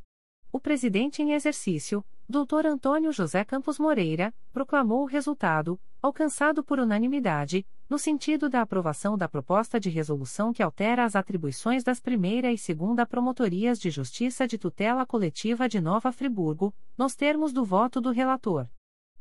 O 0.52 0.60
presidente 0.60 1.22
em 1.22 1.32
exercício, 1.32 2.04
Dr. 2.28 2.66
Antônio 2.66 3.12
José 3.12 3.44
Campos 3.44 3.78
Moreira, 3.78 4.32
proclamou 4.52 5.02
o 5.02 5.06
resultado, 5.06 5.80
alcançado 6.00 6.62
por 6.62 6.78
unanimidade, 6.78 7.66
no 7.90 7.98
sentido 7.98 8.48
da 8.48 8.62
aprovação 8.62 9.18
da 9.18 9.28
proposta 9.28 9.80
de 9.80 9.90
resolução 9.90 10.52
que 10.52 10.62
altera 10.62 11.04
as 11.04 11.16
atribuições 11.16 11.82
das 11.82 11.98
primeira 11.98 12.52
e 12.52 12.56
segunda 12.56 13.04
Promotorias 13.04 13.80
de 13.80 13.90
Justiça 13.90 14.46
de 14.46 14.56
Tutela 14.56 15.04
Coletiva 15.04 15.68
de 15.68 15.80
Nova 15.80 16.12
Friburgo, 16.12 16.72
nos 16.96 17.16
termos 17.16 17.52
do 17.52 17.64
voto 17.64 18.00
do 18.00 18.12
relator. 18.12 18.68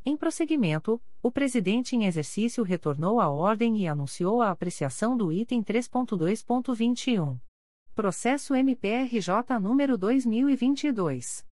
Em 0.05 0.15
prosseguimento, 0.15 1.01
o 1.21 1.31
presidente 1.31 1.95
em 1.95 2.05
exercício 2.05 2.63
retornou 2.63 3.19
à 3.19 3.27
ordem 3.27 3.81
e 3.81 3.87
anunciou 3.87 4.39
a 4.39 4.51
apreciação 4.51 5.17
do 5.17 5.31
item 5.31 5.63
3.2.21. 5.63 7.39
Processo 7.95 8.53
MPRJ 8.53 9.59
número 9.59 9.97
2022 9.97 11.48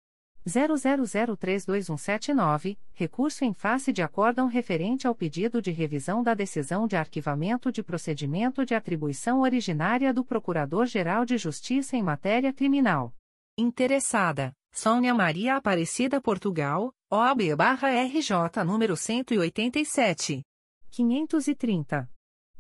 00032179, 0.47 2.79
recurso 2.95 3.45
em 3.45 3.53
face 3.53 3.93
de 3.93 4.01
acórdão 4.01 4.47
referente 4.47 5.05
ao 5.07 5.15
pedido 5.15 5.61
de 5.61 5.73
revisão 5.73 6.23
da 6.23 6.35
decisão 6.35 6.87
de 6.87 6.95
arquivamento 6.95 7.73
de 7.73 7.83
procedimento 7.83 8.65
de 8.65 8.75
atribuição 8.75 9.41
originária 9.41 10.15
do 10.15 10.25
Procurador-Geral 10.25 11.25
de 11.25 11.37
Justiça 11.37 11.97
em 11.97 12.03
matéria 12.03 12.53
criminal. 12.53 13.13
Interessada, 13.59 14.53
Sônia 14.73 15.15
Maria 15.15 15.57
Aparecida 15.57 16.21
Portugal, 16.21 16.93
OAB-RJ 17.11 18.63
número 18.65 18.97
187. 18.97 20.43
530. 20.91 22.09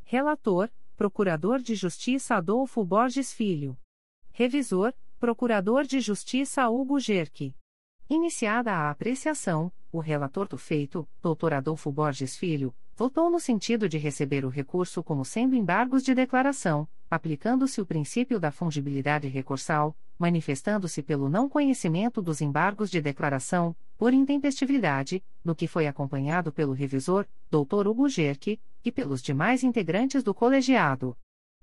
Relator, 0.03 0.71
Procurador 0.97 1.61
de 1.61 1.75
Justiça 1.75 2.37
Adolfo 2.37 2.85
Borges 2.85 3.33
Filho. 3.33 3.79
Revisor, 4.33 4.93
Procurador 5.19 5.85
de 5.85 6.01
Justiça 6.01 6.69
Hugo 6.69 6.99
Gerque. 6.99 7.55
Iniciada 8.09 8.73
a 8.73 8.91
apreciação, 8.91 9.73
o 9.91 9.99
relator 9.99 10.47
do 10.47 10.57
feito, 10.57 11.09
Dr. 11.21 11.55
Adolfo 11.55 11.91
Borges 11.91 12.37
Filho, 12.37 12.73
votou 12.95 13.29
no 13.29 13.41
sentido 13.41 13.89
de 13.89 13.99
receber 13.99 14.45
o 14.45 14.49
recurso 14.49 15.03
como 15.03 15.25
sendo 15.25 15.57
embargos 15.57 16.05
de 16.05 16.15
declaração, 16.15 16.89
aplicando-se 17.11 17.81
o 17.81 17.87
princípio 17.87 18.39
da 18.39 18.53
fungibilidade 18.53 19.27
recursal, 19.27 19.97
manifestando-se 20.17 21.03
pelo 21.03 21.29
não 21.29 21.49
conhecimento 21.49 22.23
dos 22.23 22.41
embargos 22.41 22.93
de 22.93 23.01
declaração, 23.01 23.75
por 23.99 24.15
intempestividade, 24.15 25.21
no 25.45 25.57
que 25.57 25.67
foi 25.67 25.89
acompanhado 25.89 26.53
pelo 26.53 26.75
revisor, 26.75 27.27
Dr. 27.51 27.89
Hugo 27.89 28.09
Gerke, 28.09 28.61
e 28.85 28.93
pelos 28.93 29.21
demais 29.21 29.65
integrantes 29.65 30.23
do 30.23 30.33
colegiado. 30.33 31.17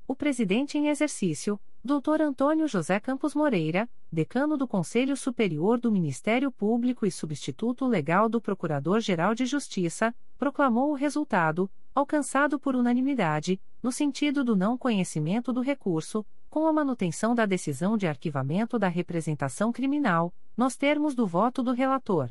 O 0.06 0.14
presidente 0.14 0.78
em 0.78 0.90
exercício, 0.90 1.58
Dr. 1.86 2.22
Antônio 2.22 2.66
José 2.66 2.98
Campos 2.98 3.36
Moreira, 3.36 3.90
decano 4.10 4.56
do 4.56 4.66
Conselho 4.66 5.18
Superior 5.18 5.78
do 5.78 5.92
Ministério 5.92 6.50
Público 6.50 7.06
e 7.06 7.12
substituto 7.12 7.86
legal 7.86 8.30
do 8.30 8.40
Procurador-Geral 8.40 9.36
de 9.36 9.46
Justiça, 9.46 10.16
proclamou 10.38 10.92
o 10.92 10.96
resultado, 10.96 11.70
alcançado 11.94 12.58
por 12.58 12.74
unanimidade, 12.74 13.60
no 13.82 13.92
sentido 13.92 14.46
do 14.46 14.56
não 14.56 14.78
conhecimento 14.78 15.52
do 15.52 15.60
recurso, 15.60 16.26
com 16.50 16.68
a 16.68 16.72
manutenção 16.72 17.36
da 17.36 17.46
decisão 17.46 17.98
de 17.98 18.08
arquivamento 18.08 18.80
da 18.80 18.88
representação 18.88 19.70
criminal, 19.74 20.34
nos 20.56 20.78
termos 20.78 21.14
do 21.14 21.28
voto 21.28 21.62
do 21.62 21.74
relator. 21.74 22.30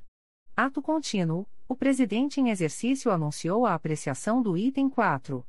Ato 0.57 0.81
contínuo, 0.81 1.47
o 1.69 1.77
presidente 1.77 2.41
em 2.41 2.49
exercício 2.49 3.11
anunciou 3.11 3.67
a 3.67 3.75
apreciação 3.75 4.41
do 4.41 4.57
item 4.57 4.89
4. 4.89 5.45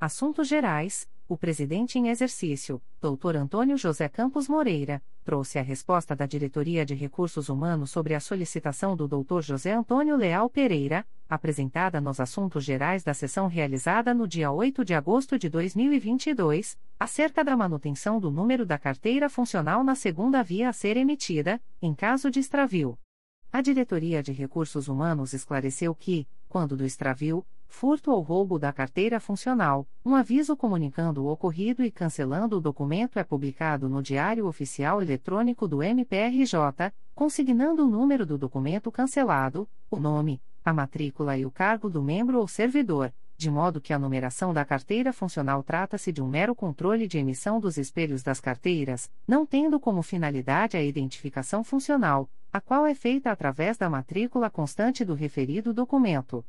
Assuntos 0.00 0.48
Gerais, 0.48 1.06
o 1.28 1.36
presidente 1.36 1.98
em 1.98 2.08
exercício, 2.08 2.80
Dr. 3.00 3.36
Antônio 3.36 3.76
José 3.76 4.08
Campos 4.08 4.48
Moreira, 4.48 5.02
trouxe 5.24 5.58
a 5.58 5.62
resposta 5.62 6.14
da 6.14 6.26
Diretoria 6.26 6.84
de 6.84 6.94
Recursos 6.94 7.48
Humanos 7.48 7.90
sobre 7.90 8.14
a 8.14 8.20
solicitação 8.20 8.96
do 8.96 9.06
Dr. 9.06 9.40
José 9.40 9.72
Antônio 9.72 10.16
Leal 10.16 10.50
Pereira, 10.50 11.06
apresentada 11.28 12.00
nos 12.00 12.20
assuntos 12.20 12.64
gerais 12.64 13.02
da 13.02 13.14
sessão 13.14 13.46
realizada 13.46 14.12
no 14.12 14.28
dia 14.28 14.50
8 14.50 14.84
de 14.84 14.94
agosto 14.94 15.38
de 15.38 15.48
2022, 15.48 16.76
acerca 16.98 17.42
da 17.42 17.56
manutenção 17.56 18.20
do 18.20 18.30
número 18.30 18.66
da 18.66 18.78
carteira 18.78 19.30
funcional 19.30 19.82
na 19.82 19.94
segunda 19.94 20.42
via 20.42 20.68
a 20.68 20.72
ser 20.72 20.96
emitida, 20.96 21.60
em 21.80 21.94
caso 21.94 22.30
de 22.30 22.40
extravio. 22.40 22.98
A 23.50 23.60
Diretoria 23.60 24.22
de 24.22 24.32
Recursos 24.32 24.88
Humanos 24.88 25.32
esclareceu 25.32 25.94
que, 25.94 26.26
quando 26.48 26.76
do 26.76 26.84
extravio, 26.84 27.44
furto 27.72 28.12
ou 28.12 28.20
roubo 28.20 28.58
da 28.58 28.72
carteira 28.72 29.18
funcional, 29.18 29.86
um 30.04 30.14
aviso 30.14 30.54
comunicando 30.54 31.24
o 31.24 31.28
ocorrido 31.28 31.82
e 31.82 31.90
cancelando 31.90 32.58
o 32.58 32.60
documento 32.60 33.18
é 33.18 33.24
publicado 33.24 33.88
no 33.88 34.02
Diário 34.02 34.46
Oficial 34.46 35.00
Eletrônico 35.00 35.66
do 35.66 35.82
MPRJ, 35.82 36.92
consignando 37.14 37.84
o 37.84 37.90
número 37.90 38.26
do 38.26 38.36
documento 38.36 38.92
cancelado, 38.92 39.68
o 39.90 39.96
nome, 39.98 40.40
a 40.64 40.72
matrícula 40.72 41.36
e 41.36 41.46
o 41.46 41.50
cargo 41.50 41.88
do 41.88 42.02
membro 42.02 42.38
ou 42.38 42.46
servidor, 42.46 43.12
de 43.36 43.50
modo 43.50 43.80
que 43.80 43.92
a 43.92 43.98
numeração 43.98 44.52
da 44.52 44.64
carteira 44.64 45.12
funcional 45.12 45.62
trata-se 45.62 46.12
de 46.12 46.22
um 46.22 46.28
mero 46.28 46.54
controle 46.54 47.08
de 47.08 47.18
emissão 47.18 47.58
dos 47.58 47.78
espelhos 47.78 48.22
das 48.22 48.38
carteiras, 48.38 49.10
não 49.26 49.44
tendo 49.46 49.80
como 49.80 50.02
finalidade 50.02 50.76
a 50.76 50.82
identificação 50.82 51.64
funcional, 51.64 52.30
a 52.52 52.60
qual 52.60 52.86
é 52.86 52.94
feita 52.94 53.30
através 53.32 53.78
da 53.78 53.88
matrícula 53.88 54.50
constante 54.50 55.04
do 55.04 55.14
referido 55.14 55.72
documento. 55.72 56.44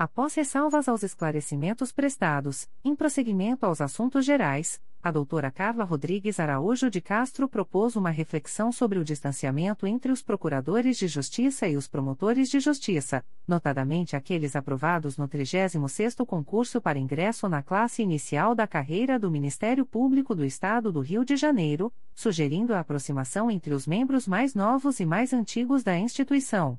Após 0.00 0.34
ressalvas 0.34 0.88
aos 0.88 1.02
esclarecimentos 1.02 1.92
prestados, 1.92 2.66
em 2.82 2.96
prosseguimento 2.96 3.66
aos 3.66 3.82
assuntos 3.82 4.24
gerais, 4.24 4.80
a 5.02 5.10
doutora 5.10 5.50
Carla 5.50 5.84
Rodrigues 5.84 6.40
Araújo 6.40 6.88
de 6.88 7.02
Castro 7.02 7.46
propôs 7.46 7.96
uma 7.96 8.08
reflexão 8.08 8.72
sobre 8.72 8.98
o 8.98 9.04
distanciamento 9.04 9.86
entre 9.86 10.10
os 10.10 10.22
procuradores 10.22 10.96
de 10.96 11.06
justiça 11.06 11.68
e 11.68 11.76
os 11.76 11.86
promotores 11.86 12.48
de 12.48 12.60
justiça, 12.60 13.22
notadamente 13.46 14.16
aqueles 14.16 14.56
aprovados 14.56 15.18
no 15.18 15.28
36º 15.28 16.24
concurso 16.24 16.80
para 16.80 16.98
ingresso 16.98 17.46
na 17.46 17.62
classe 17.62 18.02
inicial 18.02 18.54
da 18.54 18.66
carreira 18.66 19.18
do 19.18 19.30
Ministério 19.30 19.84
Público 19.84 20.34
do 20.34 20.46
Estado 20.46 20.90
do 20.90 21.00
Rio 21.00 21.26
de 21.26 21.36
Janeiro, 21.36 21.92
sugerindo 22.14 22.72
a 22.72 22.80
aproximação 22.80 23.50
entre 23.50 23.74
os 23.74 23.86
membros 23.86 24.26
mais 24.26 24.54
novos 24.54 24.98
e 24.98 25.04
mais 25.04 25.34
antigos 25.34 25.82
da 25.82 25.98
instituição. 25.98 26.78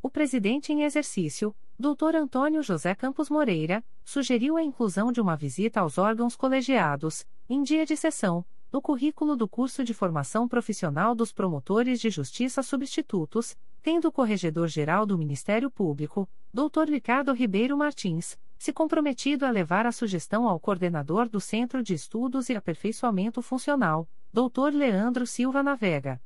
O 0.00 0.08
presidente 0.08 0.72
em 0.72 0.82
exercício, 0.82 1.54
Dr. 1.76 2.14
Antônio 2.14 2.62
José 2.62 2.94
Campos 2.94 3.28
Moreira, 3.28 3.84
sugeriu 4.04 4.56
a 4.56 4.62
inclusão 4.62 5.10
de 5.10 5.20
uma 5.20 5.36
visita 5.36 5.80
aos 5.80 5.98
órgãos 5.98 6.36
colegiados, 6.36 7.26
em 7.48 7.64
dia 7.64 7.84
de 7.84 7.96
sessão, 7.96 8.44
no 8.72 8.80
currículo 8.80 9.34
do 9.34 9.48
curso 9.48 9.82
de 9.82 9.92
formação 9.92 10.46
profissional 10.46 11.16
dos 11.16 11.32
promotores 11.32 12.00
de 12.00 12.10
justiça 12.10 12.62
substitutos, 12.62 13.56
tendo 13.82 14.06
o 14.06 14.12
Corregedor-Geral 14.12 15.04
do 15.04 15.18
Ministério 15.18 15.68
Público, 15.68 16.28
Dr. 16.54 16.90
Ricardo 16.90 17.32
Ribeiro 17.32 17.76
Martins, 17.76 18.38
se 18.56 18.72
comprometido 18.72 19.44
a 19.44 19.50
levar 19.50 19.84
a 19.84 19.92
sugestão 19.92 20.48
ao 20.48 20.60
coordenador 20.60 21.28
do 21.28 21.40
Centro 21.40 21.82
de 21.82 21.94
Estudos 21.94 22.48
e 22.48 22.54
Aperfeiçoamento 22.54 23.42
Funcional, 23.42 24.08
Dr. 24.32 24.74
Leandro 24.74 25.26
Silva 25.26 25.62
Navega. 25.62 26.20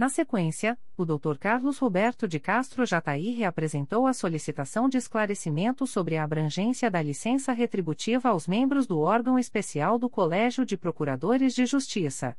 Na 0.00 0.08
sequência, 0.08 0.78
o 0.96 1.04
Dr. 1.04 1.36
Carlos 1.38 1.76
Roberto 1.76 2.26
de 2.26 2.40
Castro 2.40 2.86
Jataí 2.86 3.34
reapresentou 3.34 4.06
a 4.06 4.14
solicitação 4.14 4.88
de 4.88 4.96
esclarecimento 4.96 5.86
sobre 5.86 6.16
a 6.16 6.24
abrangência 6.24 6.90
da 6.90 7.02
licença 7.02 7.52
retributiva 7.52 8.30
aos 8.30 8.48
membros 8.48 8.86
do 8.86 8.98
órgão 8.98 9.38
especial 9.38 9.98
do 9.98 10.08
Colégio 10.08 10.64
de 10.64 10.74
Procuradores 10.74 11.54
de 11.54 11.66
Justiça. 11.66 12.34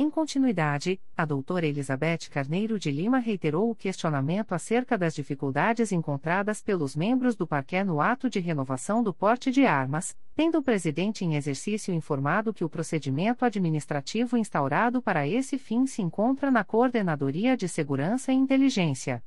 Em 0.00 0.08
continuidade, 0.08 1.00
a 1.16 1.24
doutora 1.24 1.66
Elizabeth 1.66 2.30
Carneiro 2.30 2.78
de 2.78 2.88
Lima 2.88 3.18
reiterou 3.18 3.68
o 3.68 3.74
questionamento 3.74 4.52
acerca 4.52 4.96
das 4.96 5.12
dificuldades 5.12 5.90
encontradas 5.90 6.62
pelos 6.62 6.94
membros 6.94 7.34
do 7.34 7.48
parquet 7.48 7.82
no 7.82 8.00
ato 8.00 8.30
de 8.30 8.38
renovação 8.38 9.02
do 9.02 9.12
porte 9.12 9.50
de 9.50 9.66
armas, 9.66 10.16
tendo 10.36 10.58
o 10.58 10.62
presidente 10.62 11.24
em 11.24 11.34
exercício 11.34 11.92
informado 11.92 12.54
que 12.54 12.64
o 12.64 12.68
procedimento 12.68 13.44
administrativo 13.44 14.36
instaurado 14.36 15.02
para 15.02 15.26
esse 15.26 15.58
fim 15.58 15.84
se 15.84 16.00
encontra 16.00 16.48
na 16.48 16.62
Coordenadoria 16.62 17.56
de 17.56 17.68
Segurança 17.68 18.32
e 18.32 18.36
Inteligência. 18.36 19.20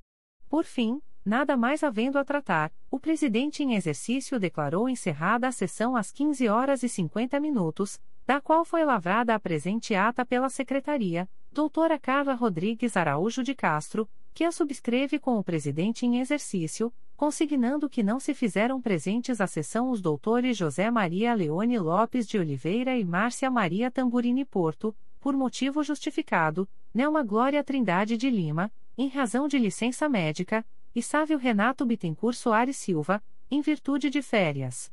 Por 0.47 0.63
fim, 0.63 1.01
nada 1.25 1.57
mais 1.57 1.83
havendo 1.83 2.17
a 2.17 2.23
tratar, 2.23 2.71
o 2.89 2.97
presidente 2.97 3.61
em 3.61 3.75
exercício 3.75 4.39
declarou 4.39 4.87
encerrada 4.87 5.49
a 5.49 5.51
sessão 5.51 5.97
às 5.97 6.13
15 6.13 6.47
horas 6.47 6.81
e 6.81 6.87
50 6.87 7.41
minutos 7.41 7.99
da 8.31 8.39
qual 8.39 8.63
foi 8.63 8.85
lavrada 8.85 9.35
a 9.35 9.39
presente 9.41 9.93
ata 9.93 10.25
pela 10.25 10.47
Secretaria, 10.47 11.29
doutora 11.51 11.99
Carla 11.99 12.33
Rodrigues 12.33 12.95
Araújo 12.95 13.43
de 13.43 13.53
Castro, 13.53 14.07
que 14.33 14.45
a 14.45 14.53
subscreve 14.53 15.19
com 15.19 15.37
o 15.37 15.43
presidente 15.43 16.05
em 16.05 16.21
exercício, 16.21 16.93
consignando 17.17 17.89
que 17.89 18.01
não 18.01 18.21
se 18.21 18.33
fizeram 18.33 18.81
presentes 18.81 19.41
à 19.41 19.47
sessão 19.47 19.89
os 19.89 19.99
doutores 19.99 20.55
José 20.55 20.89
Maria 20.89 21.33
Leone 21.33 21.77
Lopes 21.77 22.25
de 22.25 22.39
Oliveira 22.39 22.97
e 22.97 23.03
Márcia 23.03 23.51
Maria 23.51 23.91
Tamburini 23.91 24.45
Porto, 24.45 24.95
por 25.19 25.35
motivo 25.35 25.83
justificado, 25.83 26.69
Nelma 26.93 27.23
Glória 27.23 27.61
Trindade 27.61 28.15
de 28.15 28.29
Lima, 28.29 28.71
em 28.97 29.09
razão 29.09 29.45
de 29.45 29.59
licença 29.59 30.07
médica, 30.07 30.65
e 30.95 31.03
Sávio 31.03 31.37
Renato 31.37 31.85
Bittencourt 31.85 32.37
Soares 32.37 32.77
Silva, 32.77 33.21
em 33.51 33.59
virtude 33.59 34.09
de 34.09 34.21
férias. 34.21 34.89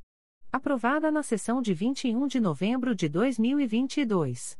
Aprovada 0.51 1.11
na 1.11 1.23
sessão 1.23 1.61
de 1.61 1.75
21 1.75 2.27
de 2.27 2.41
novembro 2.41 2.95
de 2.95 3.07
2022. 3.07 4.59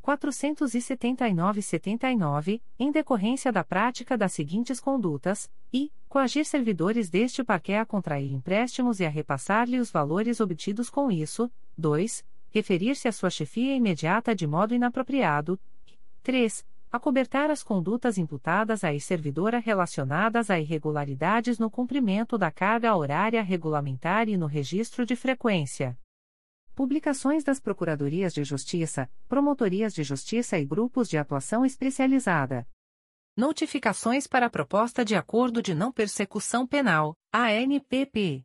479-79, 0.07 2.61
em 2.79 2.91
decorrência 2.91 3.51
da 3.51 3.61
prática 3.61 4.17
das 4.17 4.31
seguintes 4.31 4.79
condutas, 4.79 5.51
e, 5.73 5.91
coagir 6.07 6.45
servidores 6.45 7.09
deste 7.09 7.43
parquet 7.43 7.75
a 7.75 7.85
contrair 7.85 8.31
empréstimos 8.31 9.01
e 9.01 9.05
a 9.05 9.09
repassar-lhe 9.09 9.79
os 9.79 9.91
valores 9.91 10.39
obtidos 10.39 10.89
com 10.89 11.11
isso, 11.11 11.51
2. 11.77 12.25
Referir-se 12.49 13.09
à 13.09 13.11
sua 13.11 13.29
chefia 13.29 13.75
imediata 13.75 14.33
de 14.33 14.47
modo 14.47 14.73
inapropriado, 14.73 15.59
3. 16.23 16.65
acobertar 16.89 17.51
as 17.51 17.61
condutas 17.61 18.17
imputadas 18.17 18.85
à 18.85 18.97
servidora 18.99 19.59
relacionadas 19.59 20.49
a 20.49 20.57
irregularidades 20.57 21.59
no 21.59 21.69
cumprimento 21.69 22.37
da 22.37 22.49
carga 22.49 22.95
horária 22.95 23.43
regulamentar 23.43 24.29
e 24.29 24.37
no 24.37 24.45
registro 24.45 25.05
de 25.05 25.17
frequência. 25.17 25.97
Publicações 26.77 27.43
das 27.43 27.59
Procuradorias 27.59 28.31
de 28.31 28.43
Justiça, 28.43 29.09
Promotorias 29.27 29.95
de 29.95 30.03
Justiça 30.03 30.59
e 30.59 30.63
Grupos 30.63 31.09
de 31.09 31.17
Atuação 31.17 31.65
Especializada. 31.65 32.67
Notificações 33.35 34.27
para 34.27 34.45
a 34.45 34.49
Proposta 34.49 35.03
de 35.03 35.15
Acordo 35.15 35.59
de 35.59 35.73
Não 35.73 35.91
Persecução 35.91 36.67
Penal, 36.67 37.15
ANPP. 37.33 38.43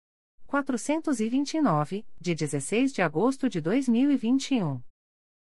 429, 0.51 2.05
de 2.19 2.35
16 2.35 2.91
de 2.91 3.01
agosto 3.01 3.47
de 3.47 3.61
2021. 3.61 4.81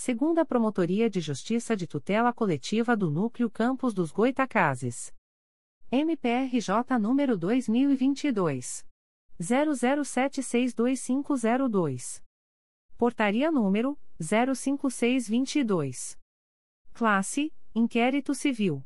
Segunda 0.00 0.44
Promotoria 0.44 1.10
de 1.10 1.20
Justiça 1.20 1.76
de 1.76 1.84
Tutela 1.84 2.32
Coletiva 2.32 2.96
do 2.96 3.10
Núcleo 3.10 3.50
Campos 3.50 3.92
dos 3.92 4.12
Goitacazes. 4.12 5.12
MPRJ 5.90 6.96
número 7.00 7.36
2022 7.36 8.86
00762502. 9.40 12.22
Portaria 12.96 13.50
número 13.50 13.98
05622. 14.20 16.16
Classe: 16.94 17.52
Inquérito 17.74 18.36
Civil. 18.36 18.84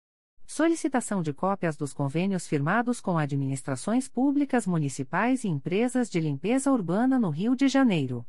Solicitação 0.45 1.21
de 1.21 1.33
cópias 1.33 1.77
dos 1.77 1.93
convênios 1.93 2.45
firmados 2.45 2.99
com 2.99 3.17
administrações 3.17 4.09
públicas 4.09 4.67
municipais 4.67 5.45
e 5.45 5.47
empresas 5.47 6.09
de 6.09 6.19
limpeza 6.19 6.73
urbana 6.73 7.17
no 7.17 7.29
Rio 7.29 7.55
de 7.55 7.69
Janeiro. 7.69 8.27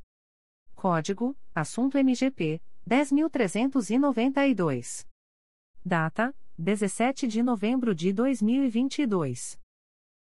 Código: 0.77 1.37
Assunto 1.53 1.99
MGP 1.99 2.63
10392. 2.87 5.05
Data: 5.85 6.33
17 6.57 7.27
de 7.27 7.43
novembro 7.43 7.93
de 7.93 8.13
2022. 8.13 9.64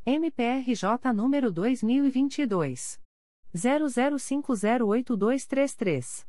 MPRJ 0.07 1.13
número 1.15 1.53
2022. 1.53 2.99
00508233. 3.55 6.27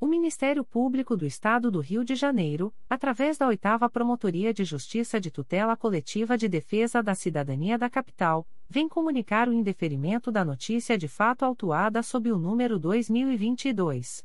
O 0.00 0.06
Ministério 0.06 0.64
Público 0.64 1.14
do 1.14 1.26
Estado 1.26 1.70
do 1.70 1.78
Rio 1.78 2.02
de 2.02 2.14
Janeiro, 2.14 2.72
através 2.88 3.36
da 3.36 3.46
Oitava 3.46 3.90
Promotoria 3.90 4.54
de 4.54 4.64
Justiça 4.64 5.20
de 5.20 5.30
Tutela 5.30 5.76
Coletiva 5.76 6.38
de 6.38 6.48
Defesa 6.48 7.02
da 7.02 7.14
Cidadania 7.14 7.76
da 7.76 7.90
Capital, 7.90 8.48
vem 8.66 8.88
comunicar 8.88 9.46
o 9.46 9.52
indeferimento 9.52 10.32
da 10.32 10.42
notícia 10.42 10.96
de 10.96 11.06
fato 11.06 11.44
autuada 11.44 12.02
sob 12.02 12.32
o 12.32 12.38
número 12.38 12.78
2022 12.78 14.24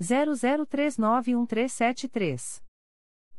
00391373. 0.00 2.60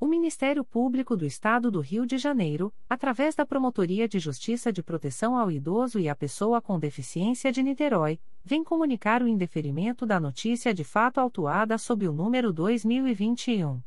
O 0.00 0.06
Ministério 0.06 0.64
Público 0.64 1.16
do 1.16 1.24
Estado 1.24 1.70
do 1.70 1.80
Rio 1.80 2.04
de 2.04 2.18
Janeiro, 2.18 2.74
através 2.88 3.34
da 3.34 3.46
Promotoria 3.46 4.08
de 4.08 4.18
Justiça 4.18 4.72
de 4.72 4.82
Proteção 4.82 5.38
ao 5.38 5.50
Idoso 5.50 5.98
e 5.98 6.08
à 6.08 6.16
Pessoa 6.16 6.60
com 6.60 6.78
Deficiência 6.78 7.52
de 7.52 7.62
Niterói, 7.62 8.18
vem 8.44 8.64
comunicar 8.64 9.22
o 9.22 9.28
indeferimento 9.28 10.04
da 10.04 10.20
notícia 10.20 10.74
de 10.74 10.84
fato 10.84 11.18
autuada 11.18 11.78
sob 11.78 12.06
o 12.06 12.12
número 12.12 12.52
2021 12.52 13.80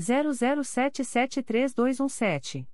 00773217. 0.00 2.66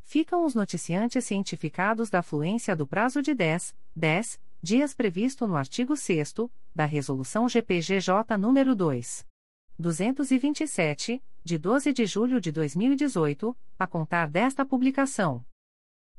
Ficam 0.04 0.46
os 0.46 0.54
noticiantes 0.54 1.26
cientificados 1.26 2.12
da 2.12 2.22
fluência 2.22 2.76
do 2.76 2.86
prazo 2.86 3.20
de 3.20 3.34
10, 3.34 3.76
10 3.96 4.40
dias 4.62 4.94
previsto 4.94 5.48
no 5.48 5.56
artigo 5.56 5.98
6 5.98 6.36
da 6.76 6.86
Resolução 6.86 7.50
GPGJ 7.50 8.38
nº 8.38 8.76
2. 8.76 9.33
227, 9.80 11.24
de 11.44 11.58
12 11.58 11.94
de 11.94 12.06
julho 12.06 12.40
de 12.40 12.52
2018, 12.52 13.58
a 13.78 13.88
contar 13.88 14.30
desta 14.30 14.66
publicação. 14.66 15.44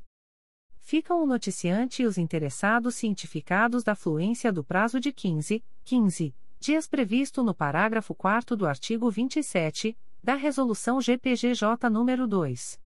Ficam 0.77 1.23
o 1.23 1.25
noticiante 1.25 2.03
e 2.03 2.05
os 2.05 2.19
interessados 2.19 2.93
cientificados 2.95 3.83
da 3.83 3.95
fluência 3.95 4.51
do 4.51 4.63
prazo 4.63 4.99
de 4.99 5.11
15, 5.11 5.63
15 5.83 6.35
dias 6.59 6.87
previsto 6.87 7.41
no 7.41 7.55
parágrafo 7.55 8.13
4 8.13 8.55
do 8.55 8.67
artigo 8.67 9.09
27 9.09 9.97
da 10.21 10.35
Resolução 10.35 11.01
GPGJ 11.01 11.89
nº 11.89 12.27
2. 12.27 12.79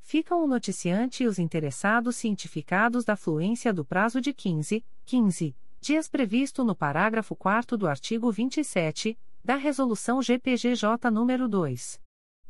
Ficam 0.00 0.42
o 0.42 0.46
noticiante 0.46 1.22
e 1.22 1.26
os 1.26 1.38
interessados 1.38 2.16
cientificados 2.16 3.04
da 3.04 3.14
fluência 3.14 3.74
do 3.74 3.84
prazo 3.84 4.22
de 4.22 4.32
15, 4.32 4.82
15 5.04 5.54
dias 5.82 6.08
previsto 6.08 6.64
no 6.64 6.74
parágrafo 6.74 7.36
4 7.36 7.76
do 7.76 7.86
artigo 7.86 8.32
27 8.32 9.18
da 9.44 9.56
Resolução 9.56 10.22
GPGJ 10.22 11.10
nº 11.10 11.46
2. 11.46 12.00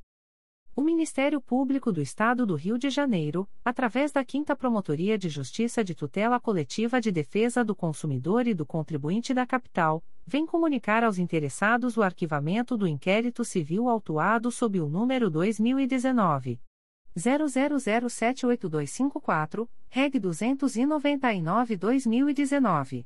O 0.73 0.81
Ministério 0.81 1.41
Público 1.41 1.91
do 1.91 2.01
Estado 2.01 2.45
do 2.45 2.55
Rio 2.55 2.77
de 2.77 2.89
Janeiro, 2.89 3.45
através 3.63 4.09
da 4.13 4.23
5 4.25 4.55
Promotoria 4.55 5.17
de 5.17 5.27
Justiça 5.27 5.83
de 5.83 5.93
Tutela 5.93 6.39
Coletiva 6.39 7.01
de 7.01 7.11
Defesa 7.11 7.61
do 7.61 7.75
Consumidor 7.75 8.47
e 8.47 8.53
do 8.53 8.65
Contribuinte 8.65 9.33
da 9.33 9.45
Capital, 9.45 10.01
vem 10.25 10.45
comunicar 10.45 11.03
aos 11.03 11.17
interessados 11.17 11.97
o 11.97 12.01
arquivamento 12.01 12.77
do 12.77 12.87
inquérito 12.87 13.43
civil 13.43 13.89
autuado 13.89 14.49
sob 14.49 14.79
o 14.79 14.87
número 14.87 15.29
2019 15.29 16.61
00078254, 17.17 19.67
Reg 19.89 20.17
299-2019. 20.17 23.05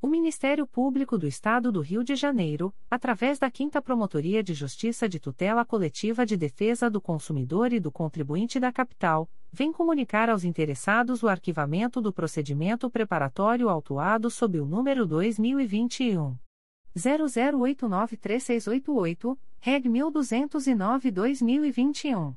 O 0.00 0.06
Ministério 0.06 0.64
Público 0.64 1.18
do 1.18 1.26
Estado 1.26 1.72
do 1.72 1.80
Rio 1.80 2.04
de 2.04 2.14
Janeiro, 2.14 2.72
através 2.88 3.36
da 3.36 3.50
5 3.52 3.82
Promotoria 3.82 4.44
de 4.44 4.54
Justiça 4.54 5.08
de 5.08 5.18
Tutela 5.18 5.64
Coletiva 5.64 6.24
de 6.24 6.36
Defesa 6.36 6.88
do 6.88 7.00
Consumidor 7.00 7.72
e 7.72 7.80
do 7.80 7.90
Contribuinte 7.90 8.60
da 8.60 8.70
Capital, 8.70 9.28
vem 9.52 9.72
comunicar 9.72 10.30
aos 10.30 10.44
interessados 10.44 11.24
o 11.24 11.28
arquivamento 11.28 12.00
do 12.00 12.12
procedimento 12.12 12.88
preparatório 12.88 13.68
autuado 13.68 14.30
sob 14.30 14.60
o 14.60 14.64
número 14.64 15.04
2021 15.04 16.36
00893688, 16.96 19.36
Reg 19.58 19.88
1209-2021. 19.88 22.36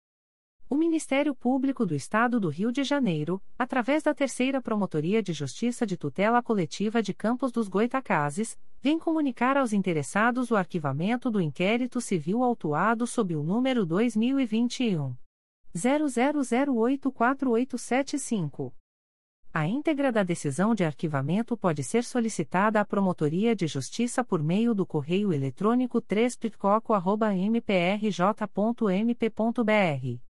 O 0.71 0.77
Ministério 0.77 1.35
Público 1.35 1.85
do 1.85 1.93
Estado 1.93 2.39
do 2.39 2.47
Rio 2.47 2.71
de 2.71 2.81
Janeiro, 2.81 3.43
através 3.59 4.03
da 4.03 4.13
Terceira 4.13 4.61
Promotoria 4.61 5.21
de 5.21 5.33
Justiça 5.33 5.85
de 5.85 5.97
Tutela 5.97 6.41
Coletiva 6.41 7.03
de 7.03 7.13
Campos 7.13 7.51
dos 7.51 7.67
Goitacazes, 7.67 8.57
vem 8.81 8.97
comunicar 8.97 9.57
aos 9.57 9.73
interessados 9.73 10.49
o 10.49 10.55
arquivamento 10.55 11.29
do 11.29 11.41
inquérito 11.41 11.99
civil 11.99 12.41
autuado 12.41 13.05
sob 13.05 13.35
o 13.35 13.43
número 13.43 13.85
2021 13.85 15.13
00084875. 15.75 18.71
A 19.53 19.67
íntegra 19.67 20.09
da 20.09 20.23
decisão 20.23 20.73
de 20.73 20.85
arquivamento 20.85 21.57
pode 21.57 21.83
ser 21.83 22.05
solicitada 22.05 22.79
à 22.79 22.85
Promotoria 22.85 23.53
de 23.53 23.67
Justiça 23.67 24.23
por 24.23 24.41
meio 24.41 24.73
do 24.73 24.85
correio 24.85 25.33
eletrônico 25.33 25.99
3 25.99 26.39
mprj.mp.br 27.49 30.30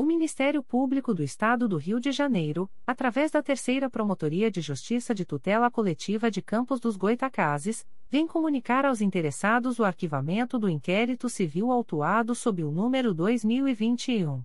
O 0.00 0.04
Ministério 0.04 0.62
Público 0.62 1.12
do 1.12 1.24
Estado 1.24 1.66
do 1.66 1.76
Rio 1.76 1.98
de 1.98 2.12
Janeiro, 2.12 2.70
através 2.86 3.32
da 3.32 3.42
Terceira 3.42 3.90
Promotoria 3.90 4.48
de 4.48 4.60
Justiça 4.60 5.12
de 5.12 5.24
Tutela 5.24 5.68
Coletiva 5.72 6.30
de 6.30 6.40
Campos 6.40 6.78
dos 6.78 6.96
Goitacazes, 6.96 7.84
vem 8.08 8.24
comunicar 8.24 8.86
aos 8.86 9.00
interessados 9.00 9.80
o 9.80 9.84
arquivamento 9.84 10.56
do 10.56 10.68
inquérito 10.68 11.28
civil 11.28 11.72
autuado 11.72 12.32
sob 12.32 12.62
o 12.62 12.70
número 12.70 13.12
2021 13.12 14.44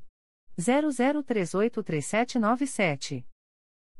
00383797. 0.60 3.24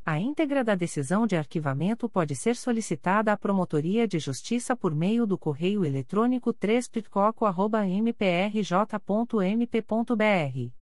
A 0.04 0.20
íntegra 0.20 0.64
da 0.64 0.74
decisão 0.74 1.28
de 1.28 1.36
arquivamento 1.36 2.10
pode 2.10 2.36
ser 2.36 2.56
solicitada 2.56 3.32
à 3.32 3.38
Promotoria 3.38 4.08
de 4.08 4.18
Justiça 4.18 4.76
por 4.76 4.96
meio 4.96 5.28
do 5.28 5.38
correio 5.38 5.86
eletrônico 5.86 6.52
3 6.52 6.90
mprj.mp.br 8.02 10.83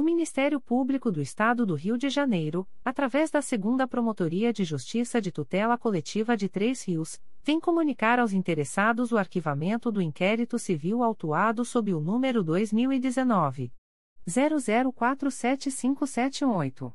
O 0.00 0.02
Ministério 0.02 0.58
Público 0.58 1.12
do 1.12 1.20
Estado 1.20 1.66
do 1.66 1.74
Rio 1.74 1.98
de 1.98 2.08
Janeiro, 2.08 2.66
através 2.82 3.30
da 3.30 3.42
Segunda 3.42 3.86
Promotoria 3.86 4.50
de 4.50 4.64
Justiça 4.64 5.20
de 5.20 5.30
Tutela 5.30 5.76
Coletiva 5.76 6.38
de 6.38 6.48
Três 6.48 6.82
Rios, 6.88 7.20
vem 7.44 7.60
comunicar 7.60 8.18
aos 8.18 8.32
interessados 8.32 9.12
o 9.12 9.18
arquivamento 9.18 9.92
do 9.92 10.00
inquérito 10.00 10.58
civil 10.58 11.02
autuado 11.02 11.66
sob 11.66 11.92
o 11.92 12.00
número 12.00 12.42
2019 12.42 13.70
00475778. 14.26 16.90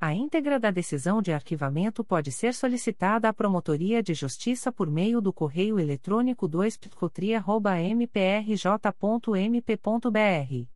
A 0.00 0.12
íntegra 0.12 0.58
da 0.58 0.72
decisão 0.72 1.22
de 1.22 1.32
arquivamento 1.32 2.02
pode 2.02 2.32
ser 2.32 2.54
solicitada 2.54 3.28
à 3.28 3.32
Promotoria 3.32 4.02
de 4.02 4.14
Justiça 4.14 4.72
por 4.72 4.90
meio 4.90 5.20
do 5.20 5.32
correio 5.32 5.78
eletrônico 5.78 6.48
2 6.48 6.76
mprj.mp.br 7.94 10.75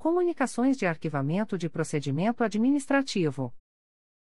Comunicações 0.00 0.76
de 0.78 0.86
Arquivamento 0.86 1.58
de 1.58 1.68
Procedimento 1.68 2.42
Administrativo. 2.42 3.52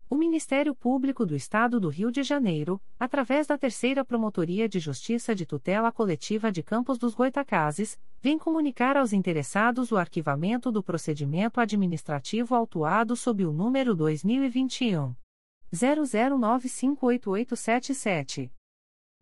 O 0.10 0.16
Ministério 0.16 0.74
Público 0.74 1.24
do 1.24 1.36
Estado 1.36 1.80
do 1.80 1.88
Rio 1.88 2.12
de 2.12 2.24
Janeiro, 2.24 2.82
através 3.00 3.46
da 3.46 3.60
Terceira 3.60 4.04
Promotoria 4.04 4.68
de 4.68 4.80
Justiça 4.80 5.36
de 5.36 5.46
Tutela 5.46 5.92
Coletiva 5.92 6.52
de 6.52 6.64
Campos 6.64 6.98
dos 6.98 7.14
Goitacazes, 7.14 8.00
vem 8.20 8.40
comunicar 8.40 8.98
aos 8.98 9.14
interessados 9.14 9.92
o 9.92 9.98
arquivamento 9.98 10.72
do 10.72 10.82
procedimento 10.82 11.62
administrativo 11.62 12.56
autuado 12.56 13.16
sob 13.16 13.46
o 13.46 13.54
número 13.54 13.94
2021 13.94 15.14
00958877. 15.72 18.52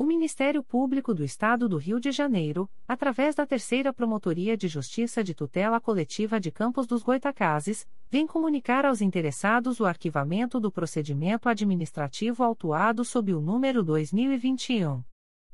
O 0.00 0.04
Ministério 0.04 0.62
Público 0.62 1.12
do 1.12 1.24
Estado 1.24 1.68
do 1.68 1.76
Rio 1.76 1.98
de 1.98 2.12
Janeiro, 2.12 2.70
através 2.86 3.34
da 3.34 3.44
Terceira 3.44 3.92
Promotoria 3.92 4.56
de 4.56 4.68
Justiça 4.68 5.24
de 5.24 5.34
Tutela 5.34 5.80
Coletiva 5.80 6.38
de 6.38 6.52
Campos 6.52 6.86
dos 6.86 7.02
Goitacazes, 7.02 7.84
vem 8.08 8.24
comunicar 8.24 8.86
aos 8.86 9.00
interessados 9.00 9.80
o 9.80 9.86
arquivamento 9.86 10.60
do 10.60 10.70
procedimento 10.70 11.48
administrativo 11.48 12.44
autuado 12.44 13.04
sob 13.04 13.34
o 13.34 13.40
número 13.40 13.82
2021 13.82 15.02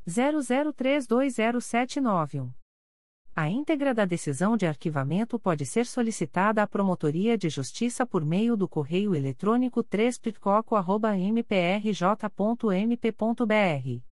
00320791. 0.06 2.52
A 3.34 3.48
íntegra 3.48 3.94
da 3.94 4.04
decisão 4.04 4.58
de 4.58 4.66
arquivamento 4.66 5.38
pode 5.38 5.64
ser 5.64 5.86
solicitada 5.86 6.62
à 6.62 6.66
Promotoria 6.66 7.38
de 7.38 7.48
Justiça 7.48 8.04
por 8.04 8.22
meio 8.22 8.58
do 8.58 8.68
correio 8.68 9.14
eletrônico 9.14 9.82
3 9.82 10.20
mprj.mp.br 11.32 14.13